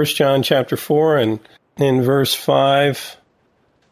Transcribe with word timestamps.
First 0.00 0.16
John 0.16 0.42
chapter 0.42 0.78
4 0.78 1.18
and 1.18 1.40
in 1.76 2.00
verse 2.00 2.34
5 2.34 3.18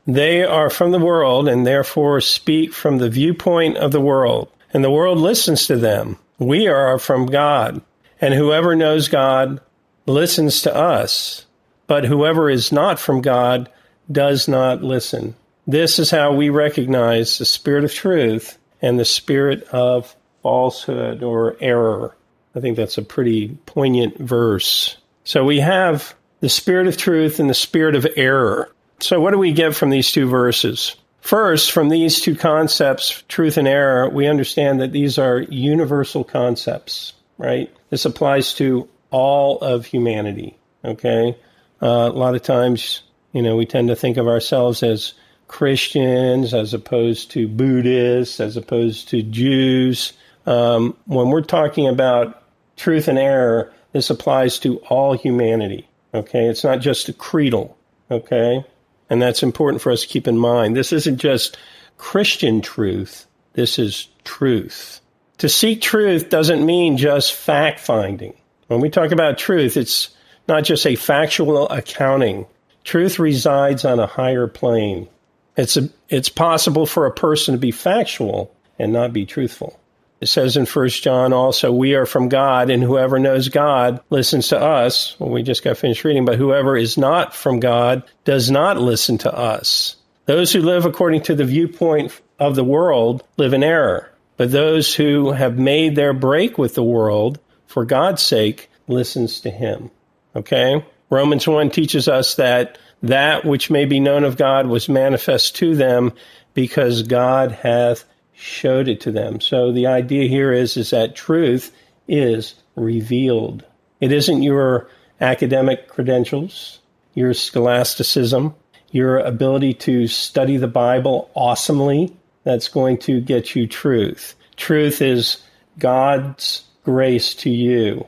they 0.06 0.42
are 0.42 0.70
from 0.70 0.90
the 0.90 0.98
world 0.98 1.46
and 1.48 1.66
therefore 1.66 2.22
speak 2.22 2.72
from 2.72 2.96
the 2.96 3.10
viewpoint 3.10 3.76
of 3.76 3.92
the 3.92 4.00
world. 4.00 4.50
And 4.72 4.82
the 4.82 4.90
world 4.90 5.18
listens 5.18 5.66
to 5.66 5.76
them. 5.76 6.16
We 6.38 6.66
are 6.66 6.98
from 6.98 7.26
God. 7.26 7.82
And 8.22 8.32
whoever 8.32 8.74
knows 8.74 9.08
God 9.08 9.60
listens 10.06 10.62
to 10.62 10.74
us. 10.74 11.44
But 11.86 12.06
whoever 12.06 12.48
is 12.48 12.72
not 12.72 12.98
from 12.98 13.20
God 13.20 13.70
does 14.10 14.48
not 14.48 14.82
listen. 14.82 15.34
This 15.66 15.98
is 15.98 16.10
how 16.10 16.32
we 16.32 16.48
recognize 16.48 17.36
the 17.36 17.44
spirit 17.44 17.84
of 17.84 17.92
truth 17.92 18.56
and 18.80 18.98
the 18.98 19.04
spirit 19.04 19.64
of 19.64 20.16
falsehood 20.42 21.22
or 21.22 21.58
error. 21.60 22.16
I 22.54 22.60
think 22.60 22.78
that's 22.78 22.96
a 22.96 23.02
pretty 23.02 23.58
poignant 23.66 24.16
verse 24.16 24.96
so 25.28 25.44
we 25.44 25.60
have 25.60 26.14
the 26.40 26.48
spirit 26.48 26.86
of 26.86 26.96
truth 26.96 27.38
and 27.38 27.50
the 27.50 27.54
spirit 27.54 27.94
of 27.94 28.06
error. 28.16 28.72
So, 29.00 29.20
what 29.20 29.32
do 29.32 29.38
we 29.38 29.52
get 29.52 29.76
from 29.76 29.90
these 29.90 30.10
two 30.10 30.26
verses? 30.26 30.96
First, 31.20 31.70
from 31.70 31.90
these 31.90 32.22
two 32.22 32.34
concepts, 32.34 33.22
truth 33.28 33.58
and 33.58 33.68
error, 33.68 34.08
we 34.08 34.26
understand 34.26 34.80
that 34.80 34.92
these 34.92 35.18
are 35.18 35.40
universal 35.40 36.24
concepts, 36.24 37.12
right? 37.36 37.70
This 37.90 38.06
applies 38.06 38.54
to 38.54 38.88
all 39.10 39.58
of 39.58 39.84
humanity, 39.84 40.56
okay? 40.82 41.36
Uh, 41.82 41.86
a 41.86 42.16
lot 42.16 42.34
of 42.34 42.40
times, 42.40 43.02
you 43.32 43.42
know, 43.42 43.54
we 43.54 43.66
tend 43.66 43.88
to 43.88 43.96
think 43.96 44.16
of 44.16 44.28
ourselves 44.28 44.82
as 44.82 45.12
Christians 45.46 46.54
as 46.54 46.72
opposed 46.72 47.32
to 47.32 47.48
Buddhists, 47.48 48.40
as 48.40 48.56
opposed 48.56 49.10
to 49.10 49.22
Jews. 49.22 50.14
Um, 50.46 50.96
when 51.04 51.28
we're 51.28 51.42
talking 51.42 51.86
about 51.86 52.42
truth 52.76 53.08
and 53.08 53.18
error, 53.18 53.74
this 53.92 54.10
applies 54.10 54.58
to 54.60 54.78
all 54.88 55.14
humanity. 55.14 55.88
Okay, 56.14 56.46
it's 56.46 56.64
not 56.64 56.80
just 56.80 57.08
a 57.08 57.12
creedal. 57.12 57.76
Okay, 58.10 58.64
and 59.10 59.20
that's 59.20 59.42
important 59.42 59.82
for 59.82 59.92
us 59.92 60.02
to 60.02 60.08
keep 60.08 60.26
in 60.26 60.38
mind. 60.38 60.76
This 60.76 60.92
isn't 60.92 61.18
just 61.18 61.58
Christian 61.98 62.60
truth, 62.60 63.26
this 63.52 63.78
is 63.78 64.08
truth. 64.24 65.00
To 65.38 65.48
seek 65.48 65.80
truth 65.80 66.30
doesn't 66.30 66.64
mean 66.64 66.96
just 66.96 67.32
fact 67.32 67.80
finding. 67.80 68.34
When 68.66 68.80
we 68.80 68.90
talk 68.90 69.12
about 69.12 69.38
truth, 69.38 69.76
it's 69.76 70.10
not 70.48 70.64
just 70.64 70.86
a 70.86 70.96
factual 70.96 71.68
accounting. 71.68 72.46
Truth 72.84 73.18
resides 73.18 73.84
on 73.84 74.00
a 74.00 74.06
higher 74.06 74.46
plane. 74.46 75.08
It's, 75.56 75.76
a, 75.76 75.88
it's 76.08 76.28
possible 76.28 76.86
for 76.86 77.06
a 77.06 77.12
person 77.12 77.52
to 77.54 77.58
be 77.58 77.70
factual 77.70 78.54
and 78.78 78.92
not 78.92 79.12
be 79.12 79.26
truthful. 79.26 79.77
It 80.20 80.28
says 80.28 80.56
in 80.56 80.66
First 80.66 81.02
John 81.02 81.32
also, 81.32 81.70
we 81.70 81.94
are 81.94 82.06
from 82.06 82.28
God, 82.28 82.70
and 82.70 82.82
whoever 82.82 83.18
knows 83.18 83.48
God 83.48 84.00
listens 84.10 84.48
to 84.48 84.60
us. 84.60 85.14
Well, 85.18 85.30
we 85.30 85.42
just 85.42 85.62
got 85.62 85.78
finished 85.78 86.04
reading, 86.04 86.24
but 86.24 86.38
whoever 86.38 86.76
is 86.76 86.98
not 86.98 87.34
from 87.34 87.60
God 87.60 88.02
does 88.24 88.50
not 88.50 88.78
listen 88.78 89.18
to 89.18 89.32
us. 89.32 89.96
Those 90.26 90.52
who 90.52 90.60
live 90.60 90.84
according 90.84 91.22
to 91.22 91.34
the 91.34 91.44
viewpoint 91.44 92.20
of 92.38 92.56
the 92.56 92.64
world 92.64 93.24
live 93.36 93.52
in 93.52 93.62
error, 93.62 94.10
but 94.36 94.50
those 94.50 94.94
who 94.94 95.30
have 95.30 95.56
made 95.56 95.94
their 95.94 96.12
break 96.12 96.58
with 96.58 96.74
the 96.74 96.82
world 96.82 97.38
for 97.66 97.84
God's 97.84 98.22
sake 98.22 98.70
listens 98.88 99.40
to 99.42 99.50
him. 99.50 99.90
Okay? 100.34 100.84
Romans 101.10 101.46
1 101.46 101.70
teaches 101.70 102.08
us 102.08 102.34
that 102.34 102.76
that 103.02 103.44
which 103.44 103.70
may 103.70 103.84
be 103.84 104.00
known 104.00 104.24
of 104.24 104.36
God 104.36 104.66
was 104.66 104.88
manifest 104.88 105.56
to 105.56 105.76
them 105.76 106.12
because 106.54 107.04
God 107.04 107.52
hath 107.52 108.04
showed 108.38 108.86
it 108.88 109.00
to 109.00 109.10
them. 109.10 109.40
So 109.40 109.72
the 109.72 109.86
idea 109.86 110.28
here 110.28 110.52
is 110.52 110.76
is 110.76 110.90
that 110.90 111.16
truth 111.16 111.72
is 112.06 112.54
revealed. 112.76 113.64
It 114.00 114.12
isn't 114.12 114.42
your 114.42 114.88
academic 115.20 115.88
credentials, 115.88 116.78
your 117.14 117.34
scholasticism, 117.34 118.54
your 118.92 119.18
ability 119.18 119.74
to 119.74 120.06
study 120.06 120.56
the 120.56 120.68
Bible 120.68 121.30
awesomely 121.34 122.16
that's 122.44 122.68
going 122.68 122.98
to 122.98 123.20
get 123.20 123.56
you 123.56 123.66
truth. 123.66 124.36
Truth 124.56 125.02
is 125.02 125.38
God's 125.78 126.62
grace 126.84 127.34
to 127.34 127.50
you, 127.50 128.06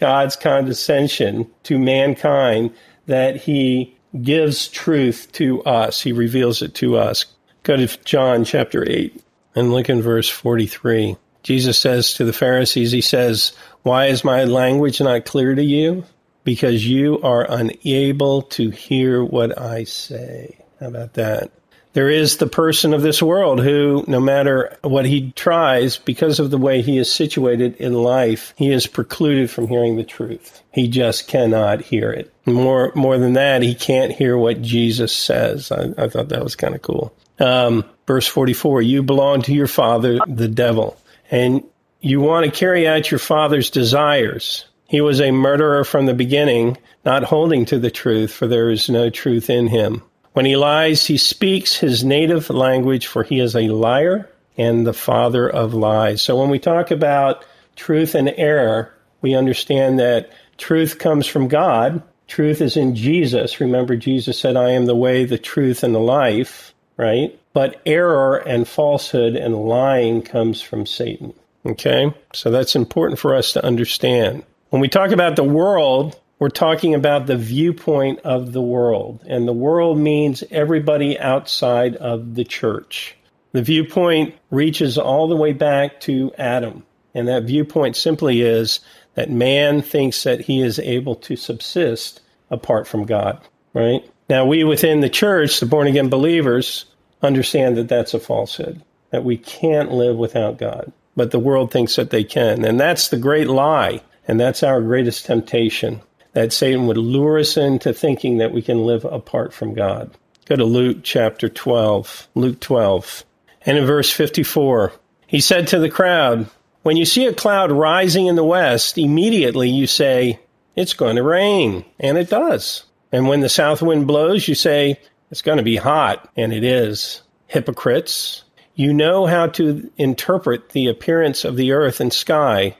God's 0.00 0.34
condescension 0.34 1.48
to 1.62 1.78
mankind 1.78 2.72
that 3.06 3.36
he 3.36 3.96
gives 4.22 4.66
truth 4.68 5.30
to 5.32 5.62
us. 5.62 6.02
He 6.02 6.12
reveals 6.12 6.62
it 6.62 6.74
to 6.76 6.98
us. 6.98 7.26
Go 7.62 7.76
to 7.76 7.86
John 8.04 8.44
chapter 8.44 8.84
8. 8.88 9.22
And 9.58 9.72
look 9.72 9.88
in 9.88 10.02
verse 10.02 10.28
43. 10.28 11.16
Jesus 11.42 11.78
says 11.78 12.14
to 12.14 12.24
the 12.24 12.32
Pharisees, 12.32 12.92
He 12.92 13.00
says, 13.00 13.52
Why 13.82 14.06
is 14.06 14.22
my 14.22 14.44
language 14.44 15.00
not 15.00 15.24
clear 15.24 15.52
to 15.52 15.64
you? 15.64 16.04
Because 16.44 16.86
you 16.86 17.20
are 17.22 17.44
unable 17.50 18.42
to 18.42 18.70
hear 18.70 19.24
what 19.24 19.58
I 19.60 19.82
say. 19.82 20.64
How 20.78 20.86
about 20.86 21.14
that? 21.14 21.50
There 21.92 22.08
is 22.08 22.36
the 22.36 22.46
person 22.46 22.94
of 22.94 23.02
this 23.02 23.20
world 23.20 23.60
who, 23.60 24.04
no 24.06 24.20
matter 24.20 24.78
what 24.82 25.06
he 25.06 25.32
tries, 25.32 25.96
because 25.96 26.38
of 26.38 26.52
the 26.52 26.58
way 26.58 26.80
he 26.80 26.96
is 26.96 27.12
situated 27.12 27.74
in 27.78 27.94
life, 27.94 28.54
he 28.56 28.70
is 28.70 28.86
precluded 28.86 29.50
from 29.50 29.66
hearing 29.66 29.96
the 29.96 30.04
truth. 30.04 30.62
He 30.70 30.86
just 30.86 31.26
cannot 31.26 31.80
hear 31.80 32.12
it. 32.12 32.32
More, 32.46 32.92
more 32.94 33.18
than 33.18 33.32
that, 33.32 33.62
he 33.62 33.74
can't 33.74 34.12
hear 34.12 34.38
what 34.38 34.62
Jesus 34.62 35.12
says. 35.12 35.72
I, 35.72 35.92
I 35.98 36.08
thought 36.08 36.28
that 36.28 36.44
was 36.44 36.54
kind 36.54 36.76
of 36.76 36.82
cool. 36.82 37.12
Um, 37.38 37.84
verse 38.06 38.26
44 38.26 38.82
You 38.82 39.02
belong 39.02 39.42
to 39.42 39.52
your 39.52 39.66
father, 39.66 40.18
the 40.26 40.48
devil, 40.48 40.96
and 41.30 41.62
you 42.00 42.20
want 42.20 42.46
to 42.46 42.50
carry 42.50 42.86
out 42.86 43.10
your 43.10 43.18
father's 43.18 43.70
desires. 43.70 44.64
He 44.86 45.00
was 45.00 45.20
a 45.20 45.32
murderer 45.32 45.84
from 45.84 46.06
the 46.06 46.14
beginning, 46.14 46.78
not 47.04 47.24
holding 47.24 47.66
to 47.66 47.78
the 47.78 47.90
truth, 47.90 48.32
for 48.32 48.46
there 48.46 48.70
is 48.70 48.88
no 48.88 49.10
truth 49.10 49.50
in 49.50 49.66
him. 49.66 50.02
When 50.32 50.46
he 50.46 50.56
lies, 50.56 51.04
he 51.04 51.18
speaks 51.18 51.76
his 51.76 52.04
native 52.04 52.48
language, 52.48 53.06
for 53.06 53.22
he 53.22 53.40
is 53.40 53.54
a 53.54 53.68
liar 53.68 54.30
and 54.56 54.86
the 54.86 54.92
father 54.92 55.48
of 55.48 55.74
lies. 55.74 56.22
So 56.22 56.40
when 56.40 56.48
we 56.48 56.58
talk 56.58 56.90
about 56.90 57.44
truth 57.76 58.14
and 58.14 58.32
error, 58.36 58.94
we 59.20 59.34
understand 59.34 59.98
that 59.98 60.32
truth 60.56 60.98
comes 60.98 61.26
from 61.26 61.48
God. 61.48 62.02
Truth 62.26 62.60
is 62.60 62.76
in 62.76 62.94
Jesus. 62.94 63.60
Remember, 63.60 63.96
Jesus 63.96 64.38
said, 64.38 64.56
I 64.56 64.70
am 64.70 64.86
the 64.86 64.96
way, 64.96 65.24
the 65.24 65.38
truth, 65.38 65.82
and 65.82 65.94
the 65.94 66.00
life 66.00 66.72
right? 66.98 67.38
But 67.54 67.80
error 67.86 68.36
and 68.36 68.68
falsehood 68.68 69.36
and 69.36 69.56
lying 69.56 70.20
comes 70.20 70.60
from 70.60 70.84
Satan. 70.84 71.32
Okay? 71.64 72.12
So 72.34 72.50
that's 72.50 72.76
important 72.76 73.18
for 73.18 73.34
us 73.34 73.52
to 73.52 73.64
understand. 73.64 74.44
When 74.68 74.82
we 74.82 74.88
talk 74.88 75.12
about 75.12 75.36
the 75.36 75.44
world, 75.44 76.20
we're 76.38 76.50
talking 76.50 76.94
about 76.94 77.26
the 77.26 77.36
viewpoint 77.36 78.20
of 78.20 78.52
the 78.52 78.60
world. 78.60 79.24
And 79.26 79.48
the 79.48 79.52
world 79.52 79.98
means 79.98 80.44
everybody 80.50 81.18
outside 81.18 81.96
of 81.96 82.34
the 82.34 82.44
church. 82.44 83.16
The 83.52 83.62
viewpoint 83.62 84.34
reaches 84.50 84.98
all 84.98 85.28
the 85.28 85.36
way 85.36 85.52
back 85.52 86.00
to 86.02 86.32
Adam. 86.36 86.84
And 87.14 87.28
that 87.28 87.44
viewpoint 87.44 87.96
simply 87.96 88.42
is 88.42 88.80
that 89.14 89.30
man 89.30 89.82
thinks 89.82 90.22
that 90.24 90.42
he 90.42 90.60
is 90.60 90.78
able 90.78 91.16
to 91.16 91.34
subsist 91.34 92.20
apart 92.50 92.86
from 92.86 93.06
God, 93.06 93.40
right? 93.72 94.08
Now, 94.28 94.44
we 94.44 94.62
within 94.62 95.00
the 95.00 95.08
church, 95.08 95.58
the 95.58 95.66
born 95.66 95.88
again 95.88 96.10
believers, 96.10 96.84
understand 97.22 97.76
that 97.76 97.88
that's 97.88 98.14
a 98.14 98.20
falsehood, 98.20 98.82
that 99.10 99.24
we 99.24 99.36
can't 99.36 99.92
live 99.92 100.16
without 100.16 100.58
God. 100.58 100.92
But 101.16 101.30
the 101.30 101.38
world 101.38 101.72
thinks 101.72 101.96
that 101.96 102.10
they 102.10 102.24
can. 102.24 102.64
And 102.64 102.78
that's 102.78 103.08
the 103.08 103.16
great 103.16 103.48
lie. 103.48 104.02
And 104.26 104.38
that's 104.38 104.62
our 104.62 104.80
greatest 104.80 105.26
temptation 105.26 106.00
that 106.32 106.52
Satan 106.52 106.86
would 106.86 106.98
lure 106.98 107.38
us 107.38 107.56
into 107.56 107.92
thinking 107.92 108.38
that 108.38 108.52
we 108.52 108.62
can 108.62 108.84
live 108.84 109.04
apart 109.04 109.52
from 109.52 109.74
God. 109.74 110.16
Go 110.46 110.56
to 110.56 110.64
Luke 110.64 110.98
chapter 111.02 111.48
12. 111.48 112.28
Luke 112.34 112.60
12. 112.60 113.24
And 113.62 113.76
in 113.76 113.86
verse 113.86 114.10
54, 114.10 114.92
he 115.26 115.40
said 115.40 115.68
to 115.68 115.78
the 115.78 115.90
crowd, 115.90 116.48
When 116.82 116.96
you 116.96 117.04
see 117.04 117.26
a 117.26 117.34
cloud 117.34 117.72
rising 117.72 118.26
in 118.26 118.36
the 118.36 118.44
west, 118.44 118.96
immediately 118.98 119.68
you 119.68 119.86
say, 119.86 120.38
It's 120.76 120.94
going 120.94 121.16
to 121.16 121.22
rain. 121.22 121.84
And 121.98 122.16
it 122.16 122.30
does. 122.30 122.84
And 123.10 123.26
when 123.26 123.40
the 123.40 123.48
south 123.48 123.82
wind 123.82 124.06
blows, 124.06 124.46
you 124.46 124.54
say, 124.54 125.00
it's 125.30 125.42
going 125.42 125.58
to 125.58 125.64
be 125.64 125.76
hot, 125.76 126.30
and 126.36 126.52
it 126.52 126.64
is. 126.64 127.22
Hypocrites, 127.46 128.44
you 128.74 128.92
know 128.92 129.26
how 129.26 129.48
to 129.48 129.90
interpret 129.96 130.70
the 130.70 130.88
appearance 130.88 131.44
of 131.44 131.56
the 131.56 131.72
earth 131.72 132.00
and 132.00 132.12
sky. 132.12 132.76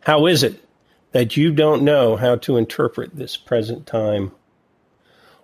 How 0.00 0.26
is 0.26 0.42
it 0.42 0.62
that 1.12 1.36
you 1.36 1.52
don't 1.52 1.82
know 1.82 2.16
how 2.16 2.36
to 2.36 2.56
interpret 2.56 3.14
this 3.14 3.36
present 3.36 3.86
time? 3.86 4.32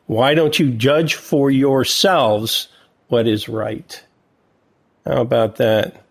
Why 0.07 0.35
don't 0.35 0.59
you 0.59 0.71
judge 0.71 1.15
for 1.15 1.51
yourselves 1.51 2.69
what 3.09 3.27
is 3.27 3.49
right? 3.49 4.03
How 5.07 5.21
about 5.21 5.57
that? 5.57 6.03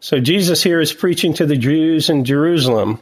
So 0.00 0.20
Jesus 0.20 0.62
here 0.62 0.80
is 0.80 0.92
preaching 0.92 1.34
to 1.34 1.46
the 1.46 1.56
Jews 1.56 2.10
in 2.10 2.24
Jerusalem. 2.24 3.00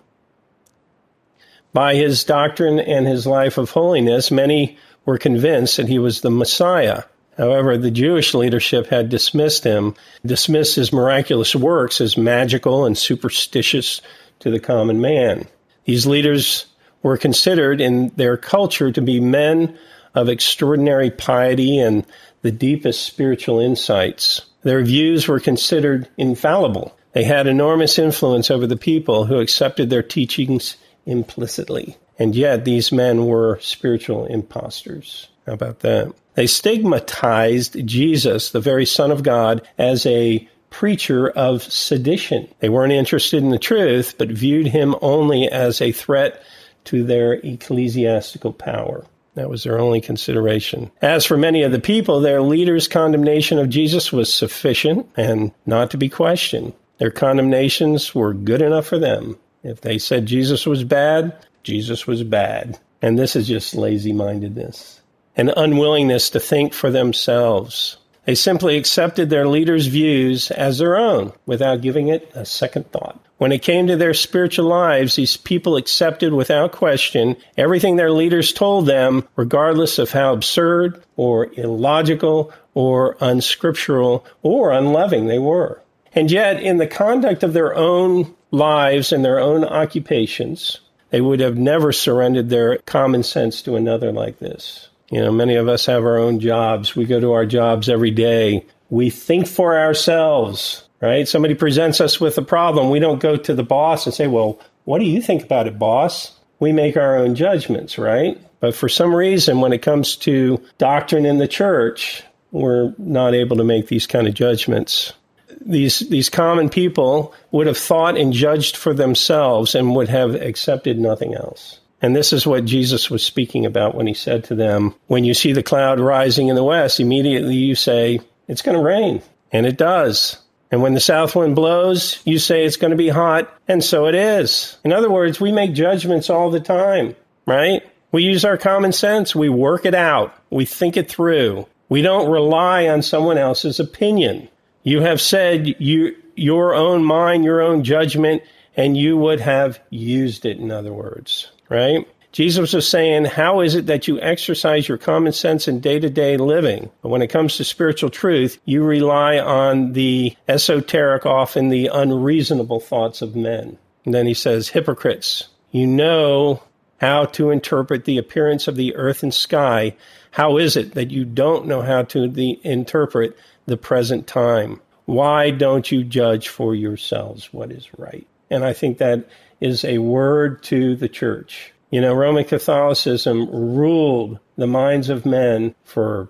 By 1.73 1.97
his 1.97 2.23
doctrine 2.25 2.79
and 2.79 3.07
his 3.07 3.27
life 3.27 3.59
of 3.59 3.71
holiness, 3.71 4.31
many 4.31 4.79
were 5.05 5.19
convinced 5.19 5.77
that 5.77 5.89
he 5.89 5.99
was 5.99 6.21
the 6.21 6.31
Messiah. 6.31 7.05
However, 7.37 7.77
the 7.77 7.91
Jewish 7.91 8.33
leadership 8.33 8.87
had 8.87 9.09
dismissed 9.09 9.65
him, 9.65 9.95
dismissed 10.25 10.77
his 10.77 10.93
miraculous 10.93 11.55
works 11.55 12.01
as 12.01 12.17
magical 12.17 12.85
and 12.85 12.97
superstitious 12.97 14.01
to 14.41 14.51
the 14.51 14.61
common 14.61 15.01
man. 15.01 15.47
These 15.85 16.07
leaders 16.07 16.67
were 17.03 17.17
considered 17.17 17.81
in 17.81 18.09
their 18.17 18.37
culture 18.37 18.93
to 18.93 19.03
be 19.03 19.21
men 19.21 19.77
of 20.15 20.29
extraordinary 20.29 21.11
piety 21.11 21.79
and 21.79 22.07
the 22.43 22.53
deepest 22.53 23.05
spiritual 23.05 23.59
insights. 23.59 24.43
Their 24.63 24.83
views 24.83 25.27
were 25.29 25.41
considered 25.41 26.09
infallible. 26.17 26.97
They 27.13 27.25
had 27.25 27.47
enormous 27.47 27.99
influence 27.99 28.51
over 28.51 28.67
the 28.67 28.77
people 28.77 29.27
who 29.27 29.39
accepted 29.39 29.91
their 29.91 30.03
teachings 30.03 30.77
implicitly. 31.05 31.97
And 32.19 32.35
yet, 32.35 32.65
these 32.65 32.93
men 32.93 33.27
were 33.27 33.59
spiritual 33.61 34.27
impostors. 34.27 35.29
How 35.47 35.53
about 35.55 35.81
that? 35.81 36.13
They 36.35 36.47
stigmatized 36.47 37.87
Jesus, 37.87 38.51
the 38.51 38.61
very 38.61 38.87
Son 38.87 39.11
of 39.11 39.23
God, 39.23 39.67
as 39.79 40.07
a 40.07 40.49
preacher 40.71 41.29
of 41.31 41.63
sedition. 41.63 42.49
They 42.59 42.69
weren't 42.69 42.93
interested 42.93 43.43
in 43.43 43.51
the 43.51 43.59
truth, 43.59 44.17
but 44.19 44.29
viewed 44.29 44.67
him 44.67 44.97
only 45.01 45.49
as 45.49 45.81
a 45.81 45.93
threat 45.93 46.43
to 46.85 47.05
their 47.05 47.35
ecclesiastical 47.35 48.53
power. 48.53 49.05
That 49.35 49.51
was 49.51 49.65
their 49.65 49.79
only 49.79 50.01
consideration. 50.01 50.91
As 51.03 51.25
for 51.25 51.37
many 51.37 51.63
of 51.63 51.73
the 51.73 51.81
people, 51.81 52.21
their 52.21 52.43
leaders' 52.43 52.89
condemnation 52.89 53.59
of 53.59 53.69
Jesus 53.69 54.13
was 54.13 54.33
sufficient 54.33 55.09
and 55.17 55.53
not 55.67 55.91
to 55.93 55.97
be 55.97 56.09
questioned. 56.09 56.73
Their 56.99 57.11
condemnations 57.11 58.15
were 58.15 58.35
good 58.35 58.63
enough 58.63 58.87
for 58.87 58.99
them. 58.99 59.37
If 59.63 59.81
they 59.81 59.99
said 59.99 60.27
Jesus 60.27 60.67
was 60.67 60.85
bad, 60.85 61.37
Jesus 61.65 62.07
was 62.07 62.23
bad. 62.23 62.79
And 63.03 63.19
this 63.19 63.37
is 63.37 63.49
just 63.49 63.75
lazy 63.75 64.13
mindedness 64.13 65.01
and 65.37 65.53
unwillingness 65.57 66.31
to 66.31 66.41
think 66.41 66.73
for 66.73 66.91
themselves. 66.91 67.97
They 68.25 68.35
simply 68.35 68.77
accepted 68.77 69.29
their 69.29 69.47
leaders' 69.47 69.87
views 69.87 70.51
as 70.51 70.79
their 70.79 70.97
own 70.97 71.33
without 71.45 71.83
giving 71.83 72.09
it 72.09 72.31
a 72.35 72.47
second 72.47 72.91
thought. 72.91 73.21
When 73.37 73.53
it 73.53 73.63
came 73.63 73.89
to 73.89 73.97
their 73.97 74.15
spiritual 74.15 74.67
lives, 74.67 75.17
these 75.17 75.37
people 75.37 75.77
accepted 75.77 76.33
without 76.33 76.73
question 76.73 77.37
everything 77.59 77.97
their 77.97 78.13
leaders 78.13 78.53
told 78.53 78.87
them, 78.87 79.29
regardless 79.37 79.99
of 79.99 80.11
how 80.11 80.33
absurd 80.33 81.03
or 81.17 81.51
illogical 81.55 82.53
or 82.73 83.19
unscriptural 83.21 84.25
or 84.43 84.71
unloving 84.73 85.27
they 85.27 85.39
were. 85.39 85.83
And 86.15 86.31
yet, 86.31 86.63
in 86.63 86.79
the 86.79 86.87
conduct 86.87 87.43
of 87.43 87.53
their 87.53 87.75
own 87.75 88.35
lives 88.51 89.13
and 89.13 89.25
their 89.25 89.41
own 89.41 89.65
occupations, 89.65 90.81
they 91.15 91.21
would 91.21 91.39
have 91.39 91.57
never 91.57 91.93
surrendered 91.93 92.49
their 92.49 92.79
common 92.79 93.23
sense 93.23 93.63
to 93.63 93.77
another 93.77 94.11
like 94.11 94.41
this. 94.41 94.89
You 95.13 95.21
know, 95.21 95.31
many 95.31 95.55
of 95.55 95.69
us 95.69 95.87
have 95.87 96.03
our 96.03 96.19
own 96.19 96.41
jobs. 96.41 96.97
We 96.97 97.05
go 97.05 97.21
to 97.21 97.35
our 97.35 97.47
jobs 97.47 97.89
every 97.89 98.11
day. 98.11 98.67
We 98.91 99.11
think 99.11 99.47
for 99.47 99.79
ourselves, 99.79 100.83
right? 101.01 101.29
Somebody 101.29 101.55
presents 101.55 102.01
us 102.01 102.21
with 102.21 102.37
a 102.37 102.43
problem. 102.43 102.91
We 102.91 102.99
don't 102.99 103.21
go 103.21 103.37
to 103.37 103.55
the 103.55 103.63
boss 103.63 104.07
and 104.07 104.13
say, 104.13 104.27
well, 104.27 104.59
what 104.87 104.99
do 104.99 105.05
you 105.05 105.23
think 105.23 105.45
about 105.45 105.69
it, 105.69 105.79
boss? 105.79 106.37
We 106.59 106.73
make 106.73 106.97
our 106.97 107.17
own 107.17 107.37
judgments, 107.37 107.97
right? 107.97 108.37
But 108.59 108.75
for 108.75 108.89
some 108.89 109.15
reason, 109.15 109.61
when 109.61 109.73
it 109.73 109.83
comes 109.83 110.17
to 110.17 110.61
doctrine 110.79 111.27
in 111.27 111.39
the 111.39 111.47
church, 111.47 112.25
we're 112.51 112.93
not 112.99 113.35
able 113.35 113.59
to 113.59 113.65
make 113.65 113.87
these 113.87 114.09
kind 114.09 114.27
of 114.27 114.35
judgments. 114.35 115.13
These, 115.61 116.01
these 116.09 116.29
common 116.29 116.69
people 116.69 117.35
would 117.51 117.67
have 117.67 117.79
thought 117.79 118.17
and 118.17 118.33
judged 118.33 118.77
for 118.77 118.95
themselves 118.95 119.75
and 119.75 119.95
would 119.97 120.09
have 120.09 120.35
accepted 120.35 120.99
nothing 120.99 121.35
else. 121.35 121.81
And 122.03 122.15
this 122.15 122.33
is 122.33 122.47
what 122.47 122.65
Jesus 122.65 123.11
was 123.11 123.23
speaking 123.23 123.65
about 123.65 123.95
when 123.95 124.07
he 124.07 124.15
said 124.15 124.45
to 124.45 124.55
them, 124.55 124.95
When 125.07 125.25
you 125.25 125.33
see 125.33 125.53
the 125.53 125.63
cloud 125.63 126.01
rising 126.01 126.49
in 126.49 126.57
the 126.57 126.65
west, 126.65 127.01
immediately 127.01 127.55
you 127.55 127.75
say, 127.75 128.21
It's 128.47 128.63
going 128.63 128.77
to 128.77 128.85
rain. 128.85 129.23
And 129.53 129.67
it 129.67 129.79
does. 129.79 130.39
And 130.71 130.83
when 130.83 130.95
the 130.95 131.01
south 131.01 131.37
wind 131.37 131.55
blows, 131.55 132.21
you 132.25 132.39
say 132.41 132.65
it's 132.65 132.77
going 132.77 132.91
to 132.91 132.97
be 132.97 133.09
hot, 133.09 133.53
and 133.69 133.83
so 133.83 134.07
it 134.07 134.15
is. 134.17 134.77
In 134.83 134.93
other 134.93 135.09
words, 135.09 135.41
we 135.41 135.53
make 135.53 135.73
judgments 135.73 136.29
all 136.29 136.51
the 136.51 136.59
time, 136.59 137.15
right? 137.47 137.83
We 138.11 138.25
use 138.25 138.45
our 138.45 138.57
common 138.57 138.91
sense, 138.93 139.35
we 139.35 139.49
work 139.49 139.87
it 139.87 139.95
out, 139.95 140.37
we 140.51 140.65
think 140.65 140.97
it 140.97 141.09
through. 141.09 141.67
We 141.89 142.03
don't 142.03 142.31
rely 142.31 142.89
on 142.89 143.03
someone 143.03 143.39
else's 143.39 143.79
opinion. 143.79 144.49
You 144.85 145.01
have 145.01 145.21
said 145.21 145.67
you, 145.81 146.15
your 146.37 146.75
own 146.75 147.05
mind, 147.05 147.45
your 147.45 147.61
own 147.61 147.83
judgment, 147.83 148.43
and 148.77 148.97
you 148.97 149.17
would 149.17 149.41
have 149.41 149.81
used 149.91 150.47
it, 150.47 150.59
in 150.59 150.71
other 150.71 150.93
words 150.93 151.51
right? 151.69 152.07
Jesus 152.33 152.73
was 152.73 152.89
saying, 152.89 153.27
How 153.27 153.61
is 153.61 153.75
it 153.75 153.87
that 153.87 154.09
you 154.09 154.21
exercise 154.21 154.89
your 154.89 154.99
common 154.99 155.33
sense 155.33 155.69
in 155.69 155.81
day 155.81 156.01
to 156.01 156.11
day 156.11 156.37
living? 156.37 156.91
But 157.03 157.11
when 157.11 157.23
it 157.23 157.29
comes 157.29 157.57
to 157.57 157.65
spiritual 157.65 158.11
truth, 158.11 158.59
you 158.65 158.83
rely 158.83 159.39
on 159.39 159.93
the 159.93 160.37
esoteric, 160.49 161.27
often 161.27 161.69
the 161.69 161.89
unreasonable 161.93 162.81
thoughts 162.81 163.23
of 163.23 163.37
men. 163.37 163.79
And 164.05 164.13
then 164.13 164.27
he 164.27 164.35
says, 164.35 164.69
Hypocrites, 164.69 165.49
you 165.71 165.87
know 165.87 166.63
how 167.01 167.27
to 167.27 167.51
interpret 167.51 168.05
the 168.05 168.19
appearance 168.19 168.67
of 168.67 168.77
the 168.77 168.97
earth 168.97 169.23
and 169.23 169.33
sky. 169.33 169.95
How 170.33 170.59
is 170.59 170.77
it 170.77 170.95
that 170.95 171.13
you 171.13 171.25
don't 171.25 171.67
know 171.67 171.83
how 171.83 172.03
to 172.03 172.29
the, 172.29 172.59
interpret 172.65 173.39
the 173.67 173.77
present 173.77 174.27
time? 174.27 174.81
Why 175.07 175.51
don't 175.51 175.91
you 175.91 176.05
judge 176.05 176.49
for 176.49 176.75
yourselves 176.75 177.53
what 177.53 177.71
is 177.71 177.89
right? 177.99 178.27
And 178.51 178.65
I 178.65 178.73
think 178.73 178.99
that 178.99 179.29
is 179.61 179.85
a 179.85 179.99
word 179.99 180.63
to 180.65 180.97
the 180.97 181.09
church. 181.09 181.73
You 181.91 182.01
know, 182.01 182.15
Roman 182.15 182.45
Catholicism 182.45 183.49
ruled 183.49 184.39
the 184.57 184.67
minds 184.67 185.11
of 185.11 185.27
men 185.27 185.75
for 185.85 186.29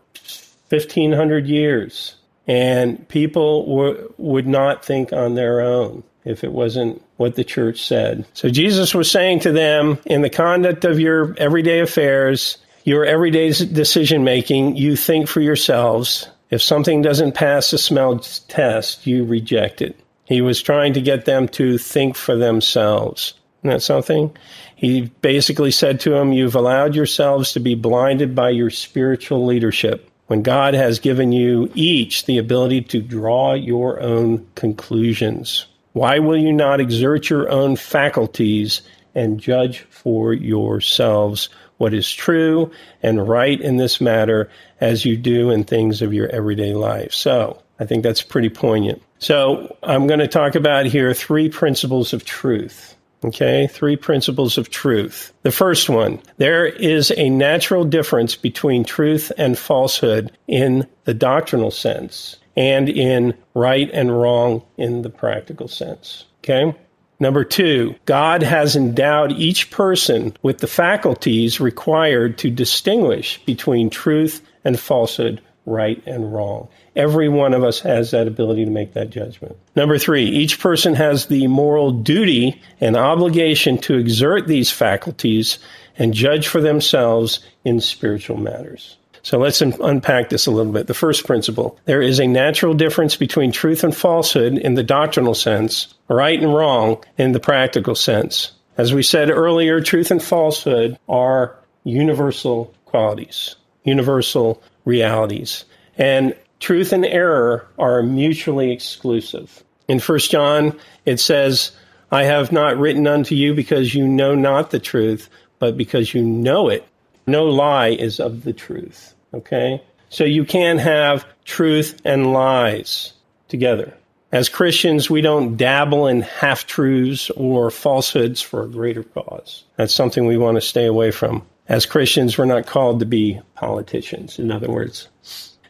1500 0.68 1.46
years, 1.46 2.16
and 2.46 3.08
people 3.08 4.12
would 4.18 4.46
not 4.46 4.84
think 4.84 5.12
on 5.12 5.34
their 5.34 5.60
own 5.60 6.02
if 6.24 6.42
it 6.42 6.52
wasn't 6.52 7.02
what 7.16 7.34
the 7.34 7.44
church 7.44 7.86
said. 7.86 8.26
So 8.34 8.48
Jesus 8.48 8.94
was 8.94 9.10
saying 9.10 9.40
to 9.40 9.52
them, 9.52 9.98
in 10.06 10.22
the 10.22 10.30
conduct 10.30 10.84
of 10.84 10.98
your 10.98 11.34
everyday 11.38 11.80
affairs, 11.80 12.58
your 12.84 13.04
everyday 13.04 13.50
decision 13.50 14.24
making, 14.24 14.76
you 14.76 14.96
think 14.96 15.28
for 15.28 15.40
yourselves. 15.40 16.28
If 16.50 16.62
something 16.62 17.02
doesn't 17.02 17.32
pass 17.32 17.70
the 17.70 17.78
smell 17.78 18.18
test, 18.18 19.06
you 19.06 19.24
reject 19.24 19.82
it. 19.82 19.98
He 20.24 20.40
was 20.40 20.62
trying 20.62 20.94
to 20.94 21.00
get 21.00 21.24
them 21.24 21.48
to 21.48 21.78
think 21.78 22.16
for 22.16 22.36
themselves. 22.36 23.34
Isn't 23.60 23.70
that 23.70 23.82
something? 23.82 24.36
He 24.76 25.12
basically 25.22 25.70
said 25.70 26.00
to 26.00 26.10
them, 26.10 26.32
You've 26.32 26.54
allowed 26.54 26.94
yourselves 26.94 27.52
to 27.52 27.60
be 27.60 27.74
blinded 27.74 28.34
by 28.34 28.50
your 28.50 28.70
spiritual 28.70 29.44
leadership 29.46 30.10
when 30.26 30.42
God 30.42 30.74
has 30.74 30.98
given 30.98 31.32
you 31.32 31.70
each 31.74 32.26
the 32.26 32.38
ability 32.38 32.82
to 32.82 33.00
draw 33.00 33.54
your 33.54 34.00
own 34.00 34.46
conclusions. 34.54 35.66
Why 35.92 36.18
will 36.18 36.36
you 36.36 36.52
not 36.52 36.80
exert 36.80 37.30
your 37.30 37.48
own 37.50 37.76
faculties 37.76 38.82
and 39.14 39.38
judge 39.40 39.80
for 39.90 40.32
yourselves 40.32 41.48
what 41.76 41.94
is 41.94 42.10
true 42.10 42.70
and 43.02 43.28
right 43.28 43.60
in 43.60 43.76
this 43.76 44.00
matter 44.00 44.50
as 44.84 45.04
you 45.04 45.16
do 45.16 45.50
in 45.50 45.64
things 45.64 46.02
of 46.02 46.12
your 46.12 46.28
everyday 46.28 46.74
life? 46.74 47.12
So, 47.12 47.62
I 47.78 47.86
think 47.86 48.02
that's 48.02 48.22
pretty 48.22 48.50
poignant. 48.50 49.02
So 49.18 49.76
I'm 49.82 50.06
going 50.06 50.20
to 50.20 50.28
talk 50.28 50.54
about 50.54 50.86
here 50.86 51.12
three 51.14 51.48
principles 51.48 52.12
of 52.12 52.24
truth. 52.24 52.94
Okay, 53.24 53.68
three 53.68 53.96
principles 53.96 54.58
of 54.58 54.68
truth. 54.68 55.32
The 55.44 55.50
first 55.50 55.88
one, 55.88 56.20
there 56.36 56.66
is 56.66 57.10
a 57.16 57.30
natural 57.30 57.84
difference 57.84 58.36
between 58.36 58.84
truth 58.84 59.32
and 59.38 59.58
falsehood 59.58 60.30
in 60.46 60.86
the 61.04 61.14
doctrinal 61.14 61.70
sense 61.70 62.36
and 62.54 62.86
in 62.86 63.32
right 63.54 63.90
and 63.94 64.14
wrong 64.14 64.62
in 64.76 65.00
the 65.00 65.08
practical 65.08 65.68
sense. 65.68 66.26
Okay? 66.40 66.76
Number 67.24 67.42
two, 67.42 67.94
God 68.04 68.42
has 68.42 68.76
endowed 68.76 69.32
each 69.32 69.70
person 69.70 70.36
with 70.42 70.58
the 70.58 70.66
faculties 70.66 71.58
required 71.58 72.36
to 72.36 72.50
distinguish 72.50 73.42
between 73.46 73.88
truth 73.88 74.46
and 74.62 74.78
falsehood 74.78 75.40
right 75.64 76.02
and 76.04 76.34
wrong. 76.34 76.68
Every 76.94 77.30
one 77.30 77.54
of 77.54 77.64
us 77.64 77.80
has 77.80 78.10
that 78.10 78.28
ability 78.28 78.66
to 78.66 78.70
make 78.70 78.92
that 78.92 79.08
judgment. 79.08 79.56
Number 79.74 79.96
three, 79.96 80.26
each 80.26 80.60
person 80.60 80.94
has 80.96 81.24
the 81.24 81.46
moral 81.46 81.92
duty 81.92 82.60
and 82.78 82.94
obligation 82.94 83.78
to 83.78 83.96
exert 83.96 84.46
these 84.46 84.70
faculties 84.70 85.58
and 85.96 86.12
judge 86.12 86.46
for 86.46 86.60
themselves 86.60 87.40
in 87.64 87.80
spiritual 87.80 88.36
matters. 88.36 88.98
So 89.24 89.38
let's 89.38 89.62
un- 89.62 89.74
unpack 89.80 90.28
this 90.28 90.46
a 90.46 90.50
little 90.50 90.70
bit. 90.70 90.86
The 90.86 90.92
first 90.92 91.26
principle 91.26 91.78
there 91.86 92.02
is 92.02 92.20
a 92.20 92.26
natural 92.26 92.74
difference 92.74 93.16
between 93.16 93.52
truth 93.52 93.82
and 93.82 93.96
falsehood 93.96 94.58
in 94.58 94.74
the 94.74 94.82
doctrinal 94.82 95.34
sense, 95.34 95.94
right 96.08 96.40
and 96.40 96.54
wrong 96.54 97.02
in 97.16 97.32
the 97.32 97.40
practical 97.40 97.94
sense. 97.94 98.52
As 98.76 98.92
we 98.92 99.02
said 99.02 99.30
earlier, 99.30 99.80
truth 99.80 100.10
and 100.10 100.22
falsehood 100.22 100.98
are 101.08 101.56
universal 101.84 102.74
qualities, 102.84 103.56
universal 103.84 104.62
realities. 104.84 105.64
And 105.96 106.36
truth 106.60 106.92
and 106.92 107.06
error 107.06 107.66
are 107.78 108.02
mutually 108.02 108.72
exclusive. 108.72 109.64
In 109.88 110.00
1 110.00 110.18
John, 110.18 110.78
it 111.06 111.18
says, 111.18 111.70
I 112.10 112.24
have 112.24 112.52
not 112.52 112.76
written 112.76 113.06
unto 113.06 113.34
you 113.34 113.54
because 113.54 113.94
you 113.94 114.06
know 114.06 114.34
not 114.34 114.70
the 114.70 114.80
truth, 114.80 115.30
but 115.58 115.78
because 115.78 116.12
you 116.12 116.22
know 116.22 116.68
it. 116.68 116.86
No 117.26 117.46
lie 117.46 117.88
is 117.88 118.20
of 118.20 118.44
the 118.44 118.52
truth. 118.52 119.13
Okay? 119.34 119.82
So 120.08 120.24
you 120.24 120.44
can't 120.44 120.80
have 120.80 121.26
truth 121.44 122.00
and 122.04 122.32
lies 122.32 123.12
together. 123.48 123.94
As 124.32 124.48
Christians, 124.48 125.08
we 125.08 125.20
don't 125.20 125.56
dabble 125.56 126.08
in 126.08 126.22
half 126.22 126.66
truths 126.66 127.30
or 127.30 127.70
falsehoods 127.70 128.40
for 128.40 128.64
a 128.64 128.68
greater 128.68 129.04
cause. 129.04 129.64
That's 129.76 129.94
something 129.94 130.26
we 130.26 130.38
want 130.38 130.56
to 130.56 130.60
stay 130.60 130.86
away 130.86 131.10
from. 131.12 131.46
As 131.68 131.86
Christians, 131.86 132.36
we're 132.36 132.44
not 132.44 132.66
called 132.66 133.00
to 133.00 133.06
be 133.06 133.40
politicians, 133.54 134.38
in 134.38 134.50
other 134.50 134.68
words. 134.68 135.08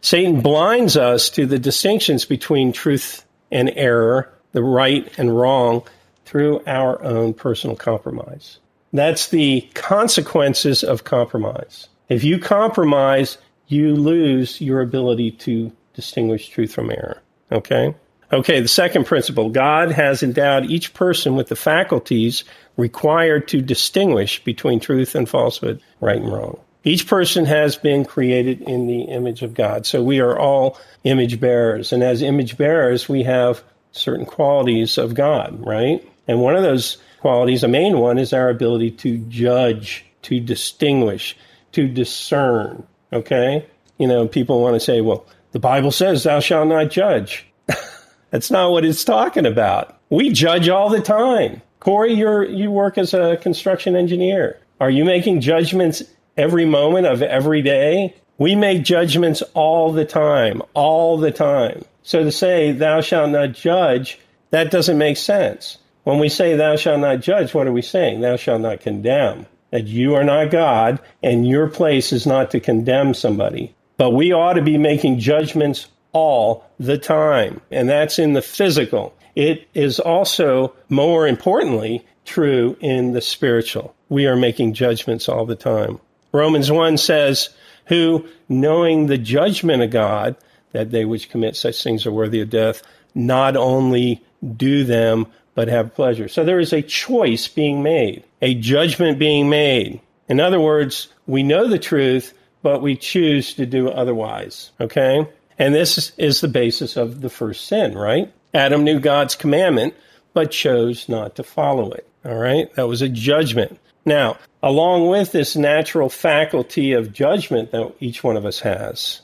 Satan 0.00 0.40
blinds 0.40 0.96
us 0.96 1.30
to 1.30 1.46
the 1.46 1.58
distinctions 1.58 2.24
between 2.24 2.72
truth 2.72 3.24
and 3.50 3.70
error, 3.76 4.32
the 4.52 4.62
right 4.62 5.10
and 5.18 5.36
wrong, 5.36 5.82
through 6.24 6.62
our 6.66 7.02
own 7.02 7.34
personal 7.34 7.76
compromise. 7.76 8.58
That's 8.92 9.28
the 9.28 9.62
consequences 9.74 10.82
of 10.82 11.04
compromise. 11.04 11.88
If 12.08 12.24
you 12.24 12.38
compromise, 12.38 13.38
you 13.68 13.94
lose 13.94 14.60
your 14.60 14.80
ability 14.80 15.32
to 15.32 15.72
distinguish 15.94 16.48
truth 16.48 16.72
from 16.72 16.90
error. 16.90 17.22
Okay? 17.50 17.94
Okay, 18.32 18.60
the 18.60 18.68
second 18.68 19.06
principle 19.06 19.50
God 19.50 19.92
has 19.92 20.22
endowed 20.22 20.66
each 20.66 20.92
person 20.92 21.36
with 21.36 21.48
the 21.48 21.56
faculties 21.56 22.44
required 22.76 23.46
to 23.48 23.60
distinguish 23.60 24.42
between 24.42 24.80
truth 24.80 25.14
and 25.14 25.28
falsehood, 25.28 25.80
right 26.00 26.20
and 26.20 26.32
wrong. 26.32 26.58
Each 26.82 27.06
person 27.06 27.46
has 27.46 27.76
been 27.76 28.04
created 28.04 28.60
in 28.62 28.86
the 28.86 29.02
image 29.02 29.42
of 29.42 29.54
God. 29.54 29.86
So 29.86 30.02
we 30.02 30.20
are 30.20 30.38
all 30.38 30.78
image 31.04 31.40
bearers. 31.40 31.92
And 31.92 32.02
as 32.02 32.22
image 32.22 32.58
bearers, 32.58 33.08
we 33.08 33.22
have 33.22 33.62
certain 33.92 34.26
qualities 34.26 34.98
of 34.98 35.14
God, 35.14 35.64
right? 35.64 36.06
And 36.26 36.40
one 36.40 36.56
of 36.56 36.62
those 36.62 36.98
qualities, 37.20 37.62
a 37.62 37.68
main 37.68 37.98
one, 37.98 38.18
is 38.18 38.32
our 38.32 38.50
ability 38.50 38.90
to 38.90 39.18
judge, 39.18 40.04
to 40.22 40.40
distinguish, 40.40 41.36
to 41.72 41.88
discern. 41.88 42.86
Okay? 43.14 43.66
You 43.98 44.08
know, 44.08 44.26
people 44.26 44.60
want 44.60 44.74
to 44.74 44.80
say, 44.80 45.00
well, 45.00 45.24
the 45.52 45.60
Bible 45.60 45.92
says, 45.92 46.24
thou 46.24 46.40
shalt 46.40 46.68
not 46.68 46.90
judge. 46.90 47.46
That's 48.30 48.50
not 48.50 48.72
what 48.72 48.84
it's 48.84 49.04
talking 49.04 49.46
about. 49.46 49.96
We 50.10 50.30
judge 50.30 50.68
all 50.68 50.90
the 50.90 51.00
time. 51.00 51.62
Corey, 51.78 52.14
you're, 52.14 52.44
you 52.44 52.70
work 52.70 52.98
as 52.98 53.14
a 53.14 53.36
construction 53.36 53.94
engineer. 53.94 54.58
Are 54.80 54.90
you 54.90 55.04
making 55.04 55.40
judgments 55.40 56.02
every 56.36 56.64
moment 56.64 57.06
of 57.06 57.22
every 57.22 57.62
day? 57.62 58.14
We 58.36 58.56
make 58.56 58.82
judgments 58.82 59.42
all 59.54 59.92
the 59.92 60.04
time, 60.04 60.60
all 60.74 61.18
the 61.18 61.30
time. 61.30 61.84
So 62.02 62.24
to 62.24 62.32
say, 62.32 62.72
thou 62.72 63.00
shalt 63.00 63.30
not 63.30 63.52
judge, 63.52 64.18
that 64.50 64.70
doesn't 64.72 64.98
make 64.98 65.16
sense. 65.16 65.78
When 66.02 66.18
we 66.18 66.28
say, 66.28 66.56
thou 66.56 66.76
shalt 66.76 67.00
not 67.00 67.20
judge, 67.20 67.54
what 67.54 67.66
are 67.66 67.72
we 67.72 67.82
saying? 67.82 68.20
Thou 68.20 68.36
shalt 68.36 68.60
not 68.60 68.80
condemn. 68.80 69.46
That 69.74 69.88
you 69.88 70.14
are 70.14 70.22
not 70.22 70.52
God, 70.52 71.00
and 71.20 71.48
your 71.48 71.66
place 71.66 72.12
is 72.12 72.28
not 72.28 72.52
to 72.52 72.60
condemn 72.60 73.12
somebody. 73.12 73.74
But 73.96 74.10
we 74.10 74.30
ought 74.30 74.52
to 74.52 74.62
be 74.62 74.78
making 74.78 75.18
judgments 75.18 75.88
all 76.12 76.64
the 76.78 76.96
time, 76.96 77.60
and 77.72 77.88
that's 77.88 78.20
in 78.20 78.34
the 78.34 78.40
physical. 78.40 79.16
It 79.34 79.66
is 79.74 79.98
also, 79.98 80.76
more 80.88 81.26
importantly, 81.26 82.06
true 82.24 82.76
in 82.78 83.14
the 83.14 83.20
spiritual. 83.20 83.96
We 84.08 84.28
are 84.28 84.36
making 84.36 84.74
judgments 84.74 85.28
all 85.28 85.44
the 85.44 85.56
time. 85.56 85.98
Romans 86.30 86.70
1 86.70 86.96
says, 86.96 87.48
Who, 87.86 88.28
knowing 88.48 89.08
the 89.08 89.18
judgment 89.18 89.82
of 89.82 89.90
God, 89.90 90.36
that 90.70 90.92
they 90.92 91.04
which 91.04 91.30
commit 91.30 91.56
such 91.56 91.82
things 91.82 92.06
are 92.06 92.12
worthy 92.12 92.40
of 92.40 92.48
death, 92.48 92.80
not 93.12 93.56
only 93.56 94.22
do 94.56 94.84
them, 94.84 95.26
but 95.54 95.68
have 95.68 95.94
pleasure. 95.94 96.28
So 96.28 96.44
there 96.44 96.60
is 96.60 96.72
a 96.72 96.82
choice 96.82 97.48
being 97.48 97.82
made, 97.82 98.24
a 98.42 98.54
judgment 98.54 99.18
being 99.18 99.48
made. 99.48 100.00
In 100.28 100.40
other 100.40 100.60
words, 100.60 101.08
we 101.26 101.42
know 101.42 101.68
the 101.68 101.78
truth, 101.78 102.34
but 102.62 102.82
we 102.82 102.96
choose 102.96 103.54
to 103.54 103.66
do 103.66 103.88
otherwise. 103.88 104.70
Okay? 104.80 105.26
And 105.58 105.74
this 105.74 106.12
is 106.18 106.40
the 106.40 106.48
basis 106.48 106.96
of 106.96 107.20
the 107.20 107.30
first 107.30 107.66
sin, 107.66 107.96
right? 107.96 108.32
Adam 108.52 108.84
knew 108.84 108.98
God's 109.00 109.34
commandment, 109.34 109.94
but 110.32 110.50
chose 110.50 111.08
not 111.08 111.36
to 111.36 111.42
follow 111.42 111.92
it. 111.92 112.08
All 112.24 112.36
right? 112.36 112.72
That 112.74 112.88
was 112.88 113.02
a 113.02 113.08
judgment. 113.08 113.78
Now, 114.04 114.38
along 114.62 115.08
with 115.08 115.32
this 115.32 115.56
natural 115.56 116.08
faculty 116.08 116.92
of 116.92 117.12
judgment 117.12 117.70
that 117.70 117.94
each 118.00 118.24
one 118.24 118.36
of 118.36 118.44
us 118.44 118.60
has, 118.60 119.20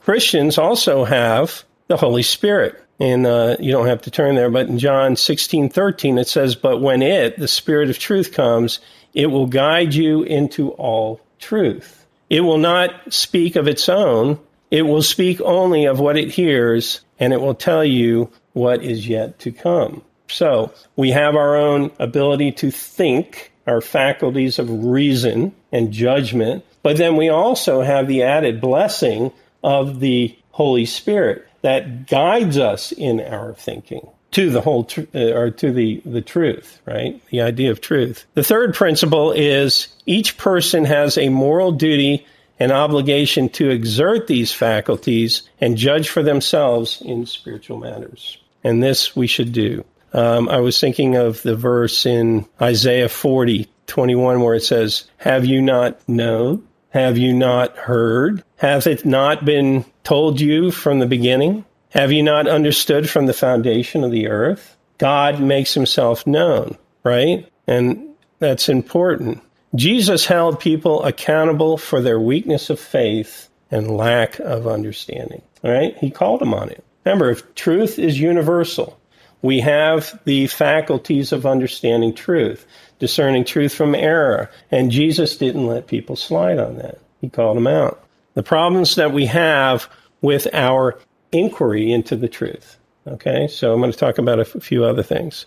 Christians 0.00 0.58
also 0.58 1.04
have 1.04 1.64
the 1.88 1.96
Holy 1.96 2.22
Spirit. 2.22 2.82
And 3.00 3.26
uh, 3.26 3.56
you 3.58 3.72
don't 3.72 3.86
have 3.86 4.02
to 4.02 4.10
turn 4.10 4.34
there, 4.34 4.50
but 4.50 4.68
in 4.68 4.78
John 4.78 5.16
16, 5.16 5.70
13, 5.70 6.18
it 6.18 6.28
says, 6.28 6.54
But 6.54 6.82
when 6.82 7.00
it, 7.00 7.38
the 7.38 7.48
Spirit 7.48 7.88
of 7.88 7.98
truth, 7.98 8.34
comes, 8.34 8.78
it 9.14 9.28
will 9.28 9.46
guide 9.46 9.94
you 9.94 10.22
into 10.22 10.72
all 10.72 11.20
truth. 11.38 12.06
It 12.28 12.42
will 12.42 12.58
not 12.58 13.12
speak 13.12 13.56
of 13.56 13.66
its 13.66 13.88
own, 13.88 14.38
it 14.70 14.82
will 14.82 15.02
speak 15.02 15.40
only 15.40 15.86
of 15.86 15.98
what 15.98 16.18
it 16.18 16.30
hears, 16.30 17.00
and 17.18 17.32
it 17.32 17.40
will 17.40 17.54
tell 17.54 17.84
you 17.84 18.30
what 18.52 18.84
is 18.84 19.08
yet 19.08 19.38
to 19.40 19.50
come. 19.50 20.02
So 20.28 20.72
we 20.94 21.10
have 21.10 21.34
our 21.34 21.56
own 21.56 21.90
ability 21.98 22.52
to 22.52 22.70
think 22.70 23.50
our 23.66 23.80
faculties 23.80 24.58
of 24.58 24.84
reason 24.84 25.54
and 25.72 25.90
judgment, 25.90 26.64
but 26.82 26.98
then 26.98 27.16
we 27.16 27.30
also 27.30 27.80
have 27.80 28.06
the 28.06 28.22
added 28.22 28.60
blessing 28.60 29.32
of 29.64 30.00
the 30.00 30.36
Holy 30.52 30.84
Spirit 30.84 31.46
that 31.62 32.06
guides 32.06 32.58
us 32.58 32.92
in 32.92 33.20
our 33.20 33.54
thinking 33.54 34.08
to 34.32 34.50
the 34.50 34.60
whole 34.60 34.84
tr- 34.84 35.02
uh, 35.14 35.32
or 35.32 35.50
to 35.50 35.72
the 35.72 36.00
the 36.04 36.20
truth 36.20 36.80
right 36.86 37.20
the 37.30 37.40
idea 37.40 37.70
of 37.70 37.80
truth 37.80 38.26
the 38.34 38.44
third 38.44 38.74
principle 38.74 39.32
is 39.32 39.88
each 40.06 40.38
person 40.38 40.84
has 40.84 41.18
a 41.18 41.28
moral 41.28 41.72
duty 41.72 42.26
and 42.58 42.72
obligation 42.72 43.48
to 43.48 43.70
exert 43.70 44.26
these 44.26 44.52
faculties 44.52 45.42
and 45.60 45.76
judge 45.76 46.08
for 46.08 46.22
themselves 46.22 47.02
in 47.04 47.26
spiritual 47.26 47.78
matters 47.78 48.38
and 48.62 48.82
this 48.82 49.16
we 49.16 49.26
should 49.26 49.52
do 49.52 49.84
um, 50.12 50.48
I 50.48 50.58
was 50.58 50.80
thinking 50.80 51.16
of 51.16 51.42
the 51.42 51.54
verse 51.54 52.04
in 52.04 52.46
Isaiah 52.60 53.08
40, 53.08 53.68
21, 53.86 54.40
where 54.40 54.56
it 54.56 54.64
says, 54.64 55.04
Have 55.18 55.44
you 55.44 55.62
not 55.62 56.00
known? 56.08 56.66
Have 56.90 57.16
you 57.16 57.32
not 57.32 57.76
heard? 57.76 58.42
Hath 58.56 58.86
it 58.86 59.04
not 59.04 59.44
been 59.44 59.84
told 60.04 60.40
you 60.40 60.70
from 60.70 60.98
the 60.98 61.06
beginning? 61.06 61.64
Have 61.90 62.12
you 62.12 62.22
not 62.22 62.46
understood 62.46 63.08
from 63.10 63.26
the 63.26 63.32
foundation 63.32 64.04
of 64.04 64.10
the 64.10 64.28
earth? 64.28 64.76
God 64.98 65.40
makes 65.40 65.74
himself 65.74 66.26
known, 66.26 66.76
right? 67.02 67.48
And 67.66 68.10
that's 68.38 68.68
important. 68.68 69.42
Jesus 69.74 70.26
held 70.26 70.60
people 70.60 71.04
accountable 71.04 71.76
for 71.76 72.00
their 72.00 72.18
weakness 72.18 72.70
of 72.70 72.80
faith 72.80 73.48
and 73.70 73.96
lack 73.96 74.38
of 74.40 74.66
understanding, 74.66 75.42
right? 75.62 75.96
He 75.98 76.10
called 76.10 76.40
them 76.40 76.54
on 76.54 76.70
it. 76.70 76.84
Remember, 77.04 77.30
if 77.30 77.54
truth 77.54 77.98
is 77.98 78.18
universal, 78.18 78.98
we 79.42 79.60
have 79.60 80.20
the 80.24 80.48
faculties 80.48 81.32
of 81.32 81.46
understanding 81.46 82.14
truth, 82.14 82.66
discerning 82.98 83.44
truth 83.44 83.72
from 83.74 83.94
error, 83.94 84.50
and 84.70 84.90
Jesus 84.90 85.36
didn't 85.36 85.66
let 85.66 85.86
people 85.86 86.16
slide 86.16 86.58
on 86.58 86.76
that. 86.76 86.98
He 87.20 87.28
called 87.28 87.56
them 87.56 87.66
out. 87.66 88.04
The 88.34 88.42
problems 88.42 88.94
that 88.94 89.12
we 89.12 89.26
have 89.26 89.88
with 90.20 90.46
our 90.52 90.98
inquiry 91.32 91.92
into 91.92 92.16
the 92.16 92.28
truth. 92.28 92.78
Okay, 93.06 93.48
so 93.48 93.72
I'm 93.72 93.80
going 93.80 93.92
to 93.92 93.98
talk 93.98 94.18
about 94.18 94.38
a 94.38 94.44
few 94.44 94.84
other 94.84 95.02
things. 95.02 95.46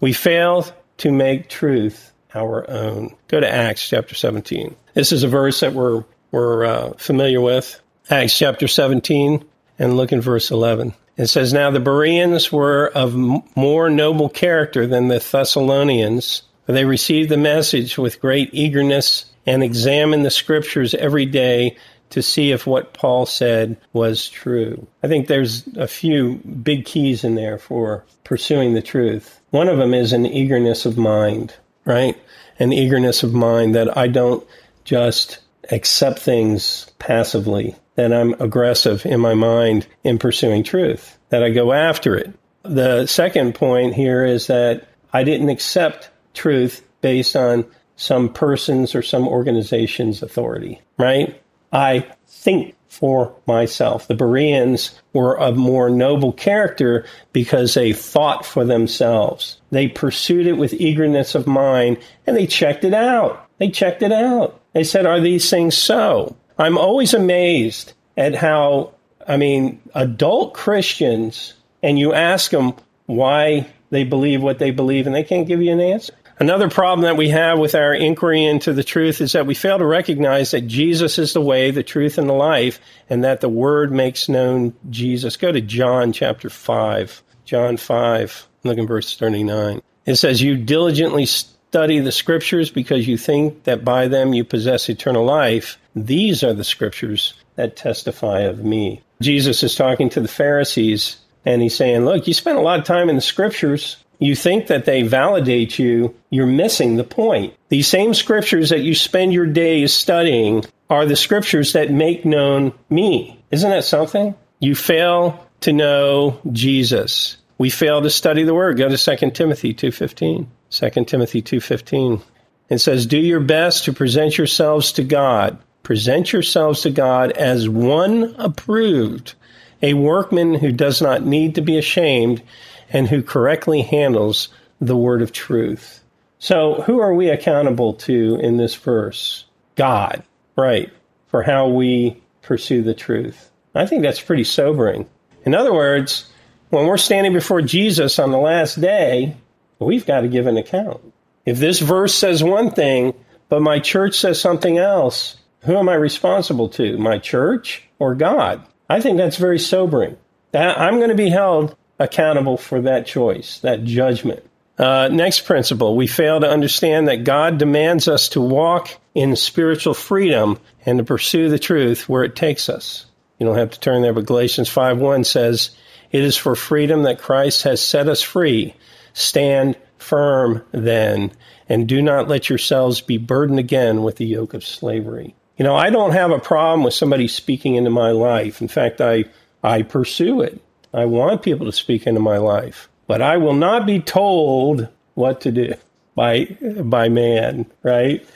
We 0.00 0.12
fail 0.12 0.64
to 0.98 1.12
make 1.12 1.48
truth 1.48 2.12
our 2.34 2.68
own. 2.70 3.14
Go 3.28 3.40
to 3.40 3.50
Acts 3.50 3.88
chapter 3.88 4.14
17. 4.14 4.74
This 4.94 5.12
is 5.12 5.22
a 5.22 5.28
verse 5.28 5.60
that 5.60 5.74
we're, 5.74 6.04
we're 6.30 6.64
uh, 6.64 6.92
familiar 6.94 7.40
with. 7.40 7.80
Acts 8.10 8.36
chapter 8.36 8.66
17, 8.68 9.44
and 9.78 9.96
look 9.96 10.12
in 10.12 10.20
verse 10.20 10.50
11. 10.50 10.94
It 11.16 11.26
says, 11.26 11.52
Now 11.52 11.70
the 11.70 11.80
Bereans 11.80 12.50
were 12.50 12.90
of 12.94 13.14
more 13.14 13.90
noble 13.90 14.28
character 14.28 14.86
than 14.86 15.08
the 15.08 15.18
Thessalonians, 15.18 16.42
for 16.64 16.72
they 16.72 16.84
received 16.84 17.28
the 17.28 17.36
message 17.36 17.98
with 17.98 18.20
great 18.20 18.50
eagerness 18.52 19.26
and 19.46 19.62
examined 19.62 20.24
the 20.24 20.30
scriptures 20.30 20.94
every 20.94 21.26
day 21.26 21.76
to 22.10 22.22
see 22.22 22.52
if 22.52 22.66
what 22.66 22.94
Paul 22.94 23.26
said 23.26 23.76
was 23.92 24.28
true. 24.28 24.86
I 25.02 25.08
think 25.08 25.26
there's 25.26 25.66
a 25.76 25.86
few 25.86 26.36
big 26.36 26.84
keys 26.84 27.24
in 27.24 27.34
there 27.34 27.58
for 27.58 28.04
pursuing 28.24 28.74
the 28.74 28.82
truth. 28.82 29.40
One 29.50 29.68
of 29.68 29.78
them 29.78 29.94
is 29.94 30.12
an 30.12 30.26
eagerness 30.26 30.86
of 30.86 30.98
mind, 30.98 31.54
right? 31.84 32.16
An 32.58 32.72
eagerness 32.72 33.22
of 33.22 33.32
mind 33.32 33.74
that 33.74 33.96
I 33.96 34.08
don't 34.08 34.46
just 34.84 35.38
accept 35.70 36.18
things 36.18 36.90
passively 36.98 37.76
that 37.98 38.12
I'm 38.12 38.34
aggressive 38.34 39.04
in 39.04 39.18
my 39.18 39.34
mind 39.34 39.84
in 40.04 40.20
pursuing 40.20 40.62
truth, 40.62 41.18
that 41.30 41.42
I 41.42 41.50
go 41.50 41.72
after 41.72 42.14
it. 42.16 42.32
The 42.62 43.06
second 43.06 43.56
point 43.56 43.94
here 43.94 44.24
is 44.24 44.46
that 44.46 44.86
I 45.12 45.24
didn't 45.24 45.48
accept 45.48 46.08
truth 46.32 46.86
based 47.00 47.34
on 47.34 47.64
some 47.96 48.32
person's 48.32 48.94
or 48.94 49.02
some 49.02 49.26
organization's 49.26 50.22
authority, 50.22 50.80
right? 50.96 51.42
I 51.72 52.06
think 52.26 52.74
for 52.88 53.34
myself. 53.46 54.08
The 54.08 54.14
Bereans 54.14 54.98
were 55.12 55.38
of 55.38 55.56
more 55.56 55.88
noble 55.88 56.32
character 56.32 57.04
because 57.32 57.74
they 57.74 57.92
fought 57.92 58.44
for 58.44 58.64
themselves. 58.64 59.60
They 59.70 59.88
pursued 59.88 60.46
it 60.46 60.54
with 60.54 60.74
eagerness 60.74 61.34
of 61.34 61.46
mind 61.46 61.98
and 62.26 62.36
they 62.36 62.46
checked 62.46 62.84
it 62.84 62.94
out. 62.94 63.48
They 63.58 63.68
checked 63.68 64.02
it 64.02 64.12
out. 64.12 64.60
They 64.72 64.84
said, 64.84 65.06
Are 65.06 65.20
these 65.20 65.48
things 65.48 65.76
so? 65.76 66.34
I'm 66.58 66.78
always 66.78 67.14
amazed 67.14 67.92
at 68.16 68.34
how, 68.34 68.94
I 69.26 69.36
mean, 69.36 69.80
adult 69.94 70.54
Christians 70.54 71.54
and 71.82 71.98
you 71.98 72.12
ask 72.12 72.50
them 72.50 72.74
why 73.06 73.68
they 73.90 74.04
believe 74.04 74.42
what 74.42 74.58
they 74.58 74.70
believe, 74.70 75.06
and 75.06 75.14
they 75.14 75.24
can't 75.24 75.46
give 75.46 75.62
you 75.62 75.72
an 75.72 75.80
answer. 75.80 76.14
Another 76.40 76.70
problem 76.70 77.02
that 77.02 77.16
we 77.16 77.30
have 77.30 77.58
with 77.58 77.74
our 77.74 77.92
inquiry 77.92 78.44
into 78.44 78.72
the 78.72 78.84
truth 78.84 79.20
is 79.20 79.32
that 79.32 79.46
we 79.46 79.54
fail 79.54 79.78
to 79.78 79.84
recognize 79.84 80.52
that 80.52 80.68
Jesus 80.68 81.18
is 81.18 81.32
the 81.32 81.40
way, 81.40 81.72
the 81.72 81.82
truth, 81.82 82.16
and 82.16 82.28
the 82.28 82.34
life, 82.34 82.78
and 83.10 83.24
that 83.24 83.40
the 83.40 83.48
Word 83.48 83.90
makes 83.90 84.28
known 84.28 84.74
Jesus. 84.88 85.36
Go 85.36 85.50
to 85.50 85.60
John 85.60 86.12
chapter 86.12 86.48
5. 86.48 87.22
John 87.44 87.76
5, 87.76 88.46
look 88.62 88.78
at 88.78 88.86
verse 88.86 89.16
39. 89.16 89.82
It 90.06 90.14
says, 90.14 90.40
You 90.40 90.56
diligently 90.56 91.26
study 91.26 91.98
the 91.98 92.12
Scriptures 92.12 92.70
because 92.70 93.08
you 93.08 93.18
think 93.18 93.64
that 93.64 93.84
by 93.84 94.06
them 94.06 94.32
you 94.32 94.44
possess 94.44 94.88
eternal 94.88 95.24
life. 95.24 95.76
These 95.96 96.44
are 96.44 96.54
the 96.54 96.62
Scriptures 96.62 97.34
that 97.56 97.74
testify 97.74 98.42
of 98.42 98.64
me. 98.64 99.02
Jesus 99.20 99.64
is 99.64 99.74
talking 99.74 100.08
to 100.10 100.20
the 100.20 100.28
Pharisees, 100.28 101.16
and 101.44 101.60
he's 101.60 101.74
saying, 101.74 102.04
Look, 102.04 102.28
you 102.28 102.34
spent 102.34 102.58
a 102.58 102.62
lot 102.62 102.78
of 102.78 102.84
time 102.84 103.08
in 103.08 103.16
the 103.16 103.22
Scriptures 103.22 103.96
you 104.18 104.34
think 104.34 104.66
that 104.66 104.84
they 104.84 105.02
validate 105.02 105.78
you, 105.78 106.14
you're 106.30 106.46
missing 106.46 106.96
the 106.96 107.04
point. 107.04 107.54
These 107.68 107.86
same 107.86 108.14
scriptures 108.14 108.70
that 108.70 108.80
you 108.80 108.94
spend 108.94 109.32
your 109.32 109.46
days 109.46 109.92
studying 109.92 110.64
are 110.90 111.06
the 111.06 111.16
scriptures 111.16 111.72
that 111.74 111.90
make 111.90 112.24
known 112.24 112.72
me. 112.90 113.38
Isn't 113.50 113.70
that 113.70 113.84
something? 113.84 114.34
You 114.60 114.74
fail 114.74 115.46
to 115.60 115.72
know 115.72 116.40
Jesus. 116.52 117.36
We 117.58 117.70
fail 117.70 118.02
to 118.02 118.10
study 118.10 118.44
the 118.44 118.54
word. 118.54 118.76
Go 118.76 118.88
to 118.88 118.96
2 118.96 119.34
Timothy 119.34 119.74
2:15. 119.74 120.46
2 120.70 121.04
Timothy 121.06 121.42
2:15. 121.42 122.20
It 122.68 122.78
says, 122.78 123.06
"Do 123.06 123.18
your 123.18 123.40
best 123.40 123.84
to 123.84 123.92
present 123.92 124.38
yourselves 124.38 124.92
to 124.92 125.02
God. 125.02 125.58
Present 125.82 126.32
yourselves 126.32 126.82
to 126.82 126.90
God 126.90 127.32
as 127.32 127.68
one 127.68 128.34
approved, 128.38 129.34
a 129.82 129.94
workman 129.94 130.54
who 130.54 130.70
does 130.70 131.00
not 131.00 131.24
need 131.24 131.54
to 131.54 131.62
be 131.62 131.78
ashamed, 131.78 132.42
and 132.90 133.08
who 133.08 133.22
correctly 133.22 133.82
handles 133.82 134.48
the 134.80 134.96
word 134.96 135.22
of 135.22 135.32
truth. 135.32 136.02
So, 136.38 136.82
who 136.82 137.00
are 137.00 137.14
we 137.14 137.30
accountable 137.30 137.94
to 137.94 138.36
in 138.36 138.56
this 138.56 138.74
verse? 138.74 139.44
God, 139.74 140.22
right, 140.56 140.90
for 141.26 141.42
how 141.42 141.68
we 141.68 142.22
pursue 142.42 142.82
the 142.82 142.94
truth. 142.94 143.50
I 143.74 143.86
think 143.86 144.02
that's 144.02 144.20
pretty 144.20 144.44
sobering. 144.44 145.08
In 145.44 145.54
other 145.54 145.72
words, 145.72 146.30
when 146.70 146.86
we're 146.86 146.96
standing 146.96 147.32
before 147.32 147.62
Jesus 147.62 148.18
on 148.18 148.30
the 148.30 148.38
last 148.38 148.80
day, 148.80 149.36
we've 149.78 150.06
got 150.06 150.20
to 150.20 150.28
give 150.28 150.46
an 150.46 150.56
account. 150.56 151.00
If 151.44 151.58
this 151.58 151.80
verse 151.80 152.14
says 152.14 152.42
one 152.44 152.70
thing, 152.70 153.14
but 153.48 153.62
my 153.62 153.78
church 153.78 154.18
says 154.18 154.40
something 154.40 154.78
else, 154.78 155.36
who 155.60 155.76
am 155.76 155.88
I 155.88 155.94
responsible 155.94 156.68
to? 156.70 156.98
My 156.98 157.18
church 157.18 157.82
or 157.98 158.14
God? 158.14 158.62
I 158.88 159.00
think 159.00 159.16
that's 159.16 159.36
very 159.36 159.58
sobering. 159.58 160.16
I'm 160.54 160.96
going 160.96 161.10
to 161.10 161.14
be 161.14 161.30
held 161.30 161.76
accountable 161.98 162.56
for 162.56 162.82
that 162.82 163.06
choice, 163.06 163.60
that 163.60 163.84
judgment. 163.84 164.44
Uh, 164.78 165.08
next 165.10 165.40
principle, 165.40 165.96
we 165.96 166.06
fail 166.06 166.40
to 166.40 166.48
understand 166.48 167.08
that 167.08 167.24
God 167.24 167.58
demands 167.58 168.06
us 168.06 168.28
to 168.30 168.40
walk 168.40 168.90
in 169.14 169.34
spiritual 169.34 169.94
freedom 169.94 170.58
and 170.86 170.98
to 170.98 171.04
pursue 171.04 171.48
the 171.48 171.58
truth 171.58 172.08
where 172.08 172.22
it 172.22 172.36
takes 172.36 172.68
us. 172.68 173.06
You 173.38 173.46
don't 173.46 173.58
have 173.58 173.72
to 173.72 173.80
turn 173.80 174.02
there, 174.02 174.12
but 174.12 174.26
Galatians 174.26 174.68
5 174.68 174.98
1 174.98 175.24
says, 175.24 175.70
It 176.12 176.22
is 176.22 176.36
for 176.36 176.54
freedom 176.54 177.02
that 177.02 177.18
Christ 177.18 177.64
has 177.64 177.80
set 177.80 178.08
us 178.08 178.22
free. 178.22 178.74
Stand 179.14 179.76
firm 179.98 180.64
then, 180.70 181.32
and 181.68 181.88
do 181.88 182.00
not 182.00 182.28
let 182.28 182.48
yourselves 182.48 183.00
be 183.00 183.18
burdened 183.18 183.58
again 183.58 184.02
with 184.02 184.16
the 184.16 184.26
yoke 184.26 184.54
of 184.54 184.64
slavery. 184.64 185.34
You 185.56 185.64
know, 185.64 185.74
I 185.74 185.90
don't 185.90 186.12
have 186.12 186.30
a 186.30 186.38
problem 186.38 186.84
with 186.84 186.94
somebody 186.94 187.26
speaking 187.26 187.74
into 187.74 187.90
my 187.90 188.12
life. 188.12 188.60
In 188.60 188.68
fact, 188.68 189.00
I, 189.00 189.24
I 189.62 189.82
pursue 189.82 190.40
it. 190.42 190.60
I 190.92 191.04
want 191.04 191.42
people 191.42 191.66
to 191.66 191.72
speak 191.72 192.06
into 192.06 192.20
my 192.20 192.38
life, 192.38 192.88
but 193.06 193.22
I 193.22 193.36
will 193.36 193.54
not 193.54 193.86
be 193.86 194.00
told 194.00 194.88
what 195.14 195.42
to 195.42 195.52
do 195.52 195.74
by 196.14 196.44
by 196.84 197.08
man, 197.08 197.66
right? 197.82 198.26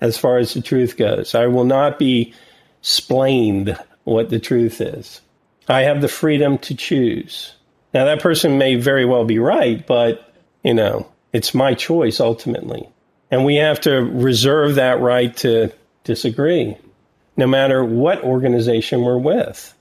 As 0.00 0.16
far 0.16 0.38
as 0.38 0.54
the 0.54 0.62
truth 0.62 0.96
goes, 0.96 1.34
I 1.34 1.46
will 1.46 1.64
not 1.64 1.98
be 1.98 2.34
splained 2.82 3.78
what 4.04 4.30
the 4.30 4.40
truth 4.40 4.80
is. 4.80 5.20
I 5.68 5.82
have 5.82 6.00
the 6.00 6.08
freedom 6.08 6.58
to 6.58 6.74
choose. 6.74 7.54
Now 7.92 8.06
that 8.06 8.20
person 8.20 8.58
may 8.58 8.76
very 8.76 9.04
well 9.04 9.24
be 9.24 9.38
right, 9.38 9.86
but 9.86 10.34
you 10.64 10.74
know, 10.74 11.06
it's 11.32 11.54
my 11.54 11.74
choice 11.74 12.20
ultimately. 12.20 12.88
And 13.30 13.44
we 13.44 13.56
have 13.56 13.80
to 13.82 13.92
reserve 13.92 14.74
that 14.74 15.00
right 15.00 15.36
to 15.38 15.72
disagree, 16.04 16.76
no 17.36 17.46
matter 17.46 17.84
what 17.84 18.24
organization 18.24 19.02
we're 19.02 19.18
with. 19.18 19.74